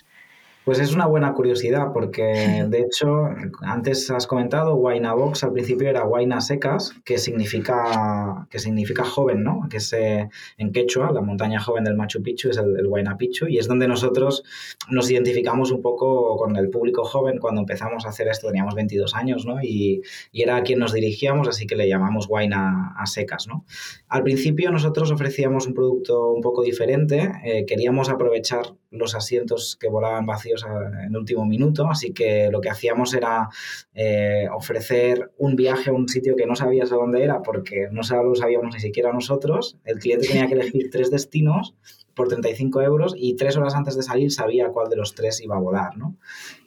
Pues 0.64 0.80
es 0.80 0.94
una 0.94 1.04
buena 1.04 1.34
curiosidad 1.34 1.92
porque 1.92 2.22
de 2.68 2.80
hecho 2.80 3.28
antes 3.60 4.10
has 4.10 4.26
comentado 4.26 4.76
Huayna 4.76 5.12
Box 5.12 5.44
al 5.44 5.52
principio 5.52 5.90
era 5.90 6.06
Huayna 6.06 6.40
Secas 6.40 6.94
que 7.04 7.18
significa 7.18 8.46
que 8.50 8.58
significa 8.58 9.04
joven, 9.04 9.42
¿no? 9.42 9.68
Que 9.68 9.76
es 9.76 9.92
eh, 9.92 10.30
en 10.56 10.72
quechua, 10.72 11.12
la 11.12 11.20
montaña 11.20 11.60
joven 11.60 11.84
del 11.84 11.96
Machu 11.96 12.22
Picchu 12.22 12.48
es 12.48 12.56
el, 12.56 12.78
el 12.78 12.86
Huayna 12.86 13.18
Picchu 13.18 13.46
y 13.46 13.58
es 13.58 13.68
donde 13.68 13.86
nosotros 13.86 14.42
nos 14.88 15.10
identificamos 15.10 15.70
un 15.70 15.82
poco 15.82 16.36
con 16.38 16.56
el 16.56 16.70
público 16.70 17.04
joven 17.04 17.38
cuando 17.38 17.60
empezamos 17.60 18.06
a 18.06 18.08
hacer 18.08 18.28
esto 18.28 18.48
teníamos 18.48 18.74
22 18.74 19.14
años, 19.14 19.44
¿no? 19.44 19.62
Y, 19.62 20.00
y 20.32 20.42
era 20.42 20.56
a 20.56 20.62
quien 20.62 20.78
nos 20.78 20.94
dirigíamos, 20.94 21.46
así 21.46 21.66
que 21.66 21.76
le 21.76 21.88
llamamos 21.88 22.26
Huayna 22.26 22.94
a 22.96 23.04
secas, 23.04 23.46
¿no? 23.46 23.66
Al 24.08 24.22
principio 24.22 24.70
nosotros 24.70 25.10
ofrecíamos 25.10 25.66
un 25.66 25.74
producto 25.74 26.30
un 26.30 26.40
poco 26.40 26.62
diferente, 26.62 27.30
eh, 27.44 27.66
queríamos 27.66 28.08
aprovechar 28.08 28.74
los 28.94 29.14
asientos 29.14 29.76
que 29.78 29.88
volaban 29.88 30.26
vacíos 30.26 30.64
en 31.04 31.16
último 31.16 31.44
minuto, 31.44 31.88
así 31.88 32.12
que 32.12 32.48
lo 32.50 32.60
que 32.60 32.70
hacíamos 32.70 33.14
era 33.14 33.48
eh, 33.94 34.46
ofrecer 34.54 35.32
un 35.38 35.56
viaje 35.56 35.90
a 35.90 35.92
un 35.92 36.08
sitio 36.08 36.36
que 36.36 36.46
no 36.46 36.54
sabías 36.54 36.90
dónde 36.90 37.22
era 37.22 37.42
porque 37.42 37.88
no 37.90 38.02
lo 38.02 38.34
sabíamos 38.34 38.74
ni 38.74 38.80
siquiera 38.80 39.12
nosotros, 39.12 39.78
el 39.84 39.98
cliente 39.98 40.28
tenía 40.28 40.46
que 40.46 40.54
elegir 40.54 40.90
tres 40.90 41.10
destinos 41.10 41.74
por 42.14 42.28
35 42.28 42.82
euros 42.82 43.14
y 43.16 43.34
tres 43.34 43.56
horas 43.56 43.74
antes 43.74 43.96
de 43.96 44.02
salir 44.02 44.30
sabía 44.30 44.68
cuál 44.68 44.88
de 44.88 44.96
los 44.96 45.14
tres 45.14 45.40
iba 45.40 45.56
a 45.56 45.60
volar. 45.60 45.96
¿no? 45.96 46.16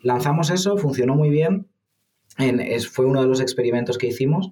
Lanzamos 0.01 0.49
eso, 0.49 0.77
funcionó 0.77 1.15
muy 1.15 1.29
bien, 1.29 1.67
fue 2.91 3.05
uno 3.05 3.21
de 3.21 3.27
los 3.27 3.41
experimentos 3.41 3.97
que 3.97 4.07
hicimos 4.07 4.51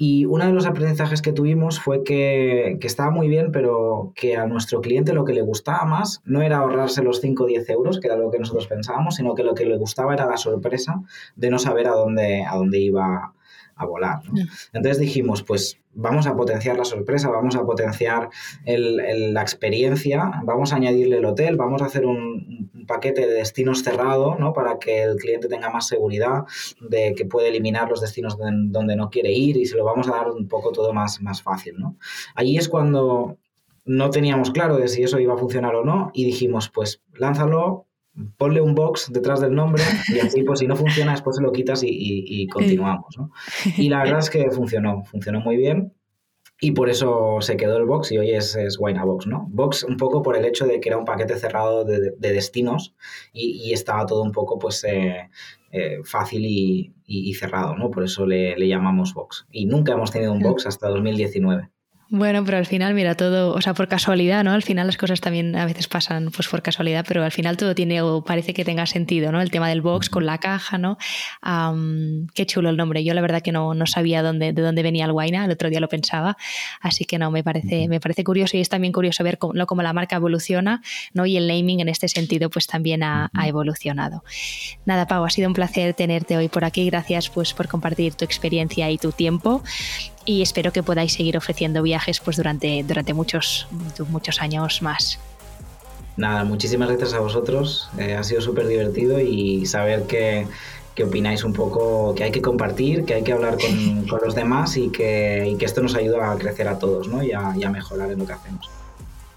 y 0.00 0.26
uno 0.26 0.46
de 0.46 0.52
los 0.52 0.64
aprendizajes 0.64 1.22
que 1.22 1.32
tuvimos 1.32 1.80
fue 1.80 2.04
que, 2.04 2.78
estaba 2.82 3.10
muy 3.10 3.28
bien, 3.28 3.50
pero 3.50 4.12
que 4.14 4.36
a 4.36 4.46
nuestro 4.46 4.80
cliente 4.80 5.12
lo 5.12 5.24
que 5.24 5.32
le 5.32 5.42
gustaba 5.42 5.84
más 5.84 6.22
no 6.24 6.40
era 6.40 6.58
ahorrarse 6.58 7.02
los 7.02 7.20
5 7.20 7.42
o 7.42 7.46
10 7.46 7.68
euros, 7.70 7.98
que 7.98 8.06
era 8.06 8.16
lo 8.16 8.30
que 8.30 8.38
nosotros 8.38 8.68
pensábamos, 8.68 9.16
sino 9.16 9.34
que 9.34 9.42
lo 9.42 9.54
que 9.54 9.66
le 9.66 9.76
gustaba 9.76 10.14
era 10.14 10.26
la 10.26 10.36
sorpresa 10.36 11.02
de 11.34 11.50
no 11.50 11.58
saber 11.58 11.88
a 11.88 11.92
dónde, 11.92 12.44
a 12.44 12.56
dónde 12.56 12.78
iba 12.78 13.34
a 13.74 13.86
volar. 13.86 14.20
Entonces 14.72 15.00
dijimos, 15.00 15.42
pues 15.42 15.78
vamos 15.98 16.28
a 16.28 16.36
potenciar 16.36 16.76
la 16.76 16.84
sorpresa, 16.84 17.28
vamos 17.28 17.56
a 17.56 17.64
potenciar 17.64 18.30
la 18.64 19.42
experiencia, 19.42 20.30
vamos 20.44 20.72
a 20.72 20.76
añadirle 20.76 21.18
el 21.18 21.24
hotel, 21.24 21.56
vamos 21.56 21.82
a 21.82 21.86
hacer 21.86 22.06
un, 22.06 22.70
paquete 22.86 23.26
de 23.26 23.34
destinos 23.34 23.82
cerrado, 23.82 24.36
¿no? 24.36 24.54
Para 24.54 24.78
que 24.78 25.02
el 25.02 25.16
cliente 25.16 25.46
tenga 25.46 25.68
más 25.68 25.86
seguridad 25.86 26.44
de 26.80 27.14
que 27.14 27.26
puede 27.26 27.48
eliminar 27.48 27.90
los 27.90 28.00
destinos 28.00 28.38
donde, 28.38 28.96
no 28.96 29.10
quiere 29.10 29.30
ir 29.30 29.58
y 29.58 29.66
se 29.66 29.76
lo 29.76 29.84
vamos 29.84 30.08
a 30.08 30.12
dar 30.12 30.30
un 30.30 30.48
poco 30.48 30.72
todo 30.72 30.94
más, 30.94 31.20
más 31.20 31.42
fácil, 31.42 31.74
¿no? 31.76 31.96
Allí 32.34 32.56
es 32.56 32.68
cuando 32.68 33.36
no 33.84 34.10
teníamos 34.10 34.50
claro 34.50 34.78
de 34.78 34.88
si 34.88 35.02
eso 35.02 35.18
iba 35.18 35.34
a 35.34 35.38
funcionar 35.38 35.74
o 35.74 35.84
no 35.84 36.10
y 36.14 36.24
dijimos, 36.24 36.70
pues 36.70 37.02
lánzalo, 37.12 37.87
ponle 38.36 38.60
un 38.60 38.74
box 38.74 39.10
detrás 39.12 39.40
del 39.40 39.54
nombre 39.54 39.82
y 40.08 40.18
así, 40.20 40.42
pues 40.42 40.60
si 40.60 40.66
no 40.66 40.76
funciona, 40.76 41.12
después 41.12 41.36
se 41.36 41.42
lo 41.42 41.52
quitas 41.52 41.82
y, 41.84 42.46
continuamos. 42.48 43.16
¿no? 43.16 43.30
Y 43.76 43.88
la 43.88 44.02
verdad 44.02 44.18
es 44.18 44.30
que 44.30 44.50
funcionó, 44.50 45.04
funcionó 45.04 45.40
muy 45.40 45.56
bien. 45.56 45.92
Y 46.60 46.72
por 46.72 46.90
eso 46.90 47.36
se 47.40 47.56
quedó 47.56 47.76
el 47.76 47.84
box 47.84 48.10
y 48.10 48.18
hoy 48.18 48.32
es, 48.32 48.56
es 48.56 48.78
Box, 48.78 49.28
¿no? 49.28 49.46
Box 49.48 49.84
un 49.84 49.96
poco 49.96 50.22
por 50.22 50.36
el 50.36 50.44
hecho 50.44 50.66
de 50.66 50.80
que 50.80 50.88
era 50.88 50.98
un 50.98 51.04
paquete 51.04 51.36
cerrado 51.36 51.84
de, 51.84 52.16
destinos 52.18 52.96
y, 53.32 53.72
estaba 53.72 54.06
todo 54.06 54.24
un 54.24 54.32
poco 54.32 54.58
pues 54.58 54.82
eh, 54.82 55.30
eh, 55.70 55.98
fácil 56.02 56.44
y, 56.44 57.34
cerrado, 57.34 57.76
¿no? 57.76 57.92
Por 57.92 58.02
eso 58.02 58.26
le, 58.26 58.56
le, 58.56 58.66
llamamos 58.66 59.14
Box. 59.14 59.46
Y 59.52 59.66
nunca 59.66 59.92
hemos 59.92 60.10
tenido 60.10 60.32
un 60.32 60.40
box 60.40 60.66
hasta 60.66 60.88
2019. 60.88 61.70
Bueno, 62.10 62.42
pero 62.42 62.56
al 62.56 62.64
final, 62.64 62.94
mira, 62.94 63.14
todo, 63.16 63.54
o 63.54 63.60
sea, 63.60 63.74
por 63.74 63.86
casualidad, 63.86 64.42
¿no? 64.42 64.52
Al 64.52 64.62
final 64.62 64.86
las 64.86 64.96
cosas 64.96 65.20
también 65.20 65.54
a 65.56 65.66
veces 65.66 65.88
pasan 65.88 66.30
pues 66.30 66.48
por 66.48 66.62
casualidad, 66.62 67.04
pero 67.06 67.22
al 67.22 67.32
final 67.32 67.58
todo 67.58 67.74
tiene 67.74 68.00
o 68.00 68.24
parece 68.24 68.54
que 68.54 68.64
tenga 68.64 68.86
sentido, 68.86 69.30
¿no? 69.30 69.42
El 69.42 69.50
tema 69.50 69.68
del 69.68 69.82
box 69.82 70.08
con 70.08 70.24
la 70.24 70.38
caja, 70.38 70.78
¿no? 70.78 70.96
qué 72.34 72.46
chulo 72.46 72.70
el 72.70 72.78
nombre. 72.78 73.04
Yo 73.04 73.12
la 73.12 73.20
verdad 73.20 73.42
que 73.42 73.52
no, 73.52 73.74
no 73.74 73.86
sabía 73.86 74.22
dónde, 74.22 74.54
de 74.54 74.62
dónde 74.62 74.82
venía 74.82 75.04
el 75.04 75.12
Guaina, 75.12 75.44
el 75.44 75.50
otro 75.50 75.68
día 75.68 75.80
lo 75.80 75.88
pensaba, 75.88 76.38
así 76.80 77.04
que 77.04 77.18
no, 77.18 77.30
me 77.30 77.44
parece, 77.44 77.88
me 77.88 78.00
parece 78.00 78.24
curioso 78.24 78.56
y 78.56 78.60
es 78.60 78.70
también 78.70 78.92
curioso 78.94 79.22
ver 79.22 79.36
cómo, 79.36 79.66
cómo 79.66 79.82
la 79.82 79.92
marca 79.92 80.16
evoluciona, 80.16 80.80
¿no? 81.12 81.26
Y 81.26 81.36
el 81.36 81.46
naming 81.46 81.80
en 81.80 81.90
este 81.90 82.08
sentido 82.08 82.48
pues 82.48 82.66
también 82.66 83.02
ha, 83.02 83.30
ha, 83.34 83.48
evolucionado. 83.48 84.24
Nada, 84.86 85.06
Pau, 85.06 85.26
ha 85.26 85.30
sido 85.30 85.48
un 85.48 85.54
placer 85.54 85.92
tenerte 85.92 86.38
hoy 86.38 86.48
por 86.48 86.64
aquí. 86.64 86.86
Gracias 86.86 87.28
pues 87.28 87.52
por 87.52 87.68
compartir 87.68 88.14
tu 88.14 88.24
experiencia 88.24 88.90
y 88.90 88.96
tu 88.96 89.12
tiempo 89.12 89.62
y 90.28 90.42
espero 90.42 90.72
que 90.74 90.82
podáis 90.82 91.14
seguir 91.14 91.38
ofreciendo 91.38 91.82
viajes 91.82 92.20
pues 92.20 92.36
durante, 92.36 92.84
durante 92.86 93.14
muchos, 93.14 93.66
muchos 94.10 94.42
años 94.42 94.82
más. 94.82 95.18
Nada, 96.18 96.44
muchísimas 96.44 96.88
gracias 96.90 97.14
a 97.14 97.20
vosotros. 97.20 97.88
Eh, 97.96 98.14
ha 98.14 98.22
sido 98.22 98.42
súper 98.42 98.66
divertido 98.66 99.18
y 99.20 99.64
saber 99.64 100.02
que, 100.02 100.46
que, 100.94 101.04
opináis 101.04 101.44
un 101.44 101.54
poco, 101.54 102.14
que 102.14 102.24
hay 102.24 102.30
que 102.30 102.42
compartir, 102.42 103.06
que 103.06 103.14
hay 103.14 103.22
que 103.22 103.32
hablar 103.32 103.56
con, 103.56 104.06
con 104.08 104.20
los 104.22 104.34
demás 104.34 104.76
y 104.76 104.90
que, 104.90 105.48
y 105.50 105.56
que, 105.56 105.64
esto 105.64 105.80
nos 105.80 105.94
ayuda 105.94 106.30
a 106.30 106.36
crecer 106.36 106.68
a 106.68 106.78
todos 106.78 107.08
¿no? 107.08 107.22
y, 107.22 107.32
a, 107.32 107.54
y 107.56 107.64
a 107.64 107.70
mejorar 107.70 108.10
en 108.10 108.18
lo 108.18 108.26
que 108.26 108.34
hacemos. 108.34 108.68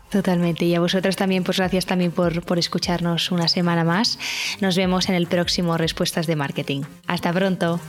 Totalmente. 0.09 0.65
Y 0.65 0.75
a 0.75 0.81
vosotros 0.81 1.15
también, 1.15 1.45
pues 1.45 1.57
gracias 1.57 1.85
también 1.85 2.11
por, 2.11 2.41
por 2.41 2.59
escucharnos 2.59 3.31
una 3.31 3.47
semana 3.47 3.85
más. 3.85 4.19
Nos 4.59 4.75
vemos 4.75 5.07
en 5.07 5.15
el 5.15 5.27
próximo 5.27 5.77
Respuestas 5.77 6.27
de 6.27 6.35
Marketing. 6.35 6.81
Hasta 7.07 7.31
pronto. 7.31 7.79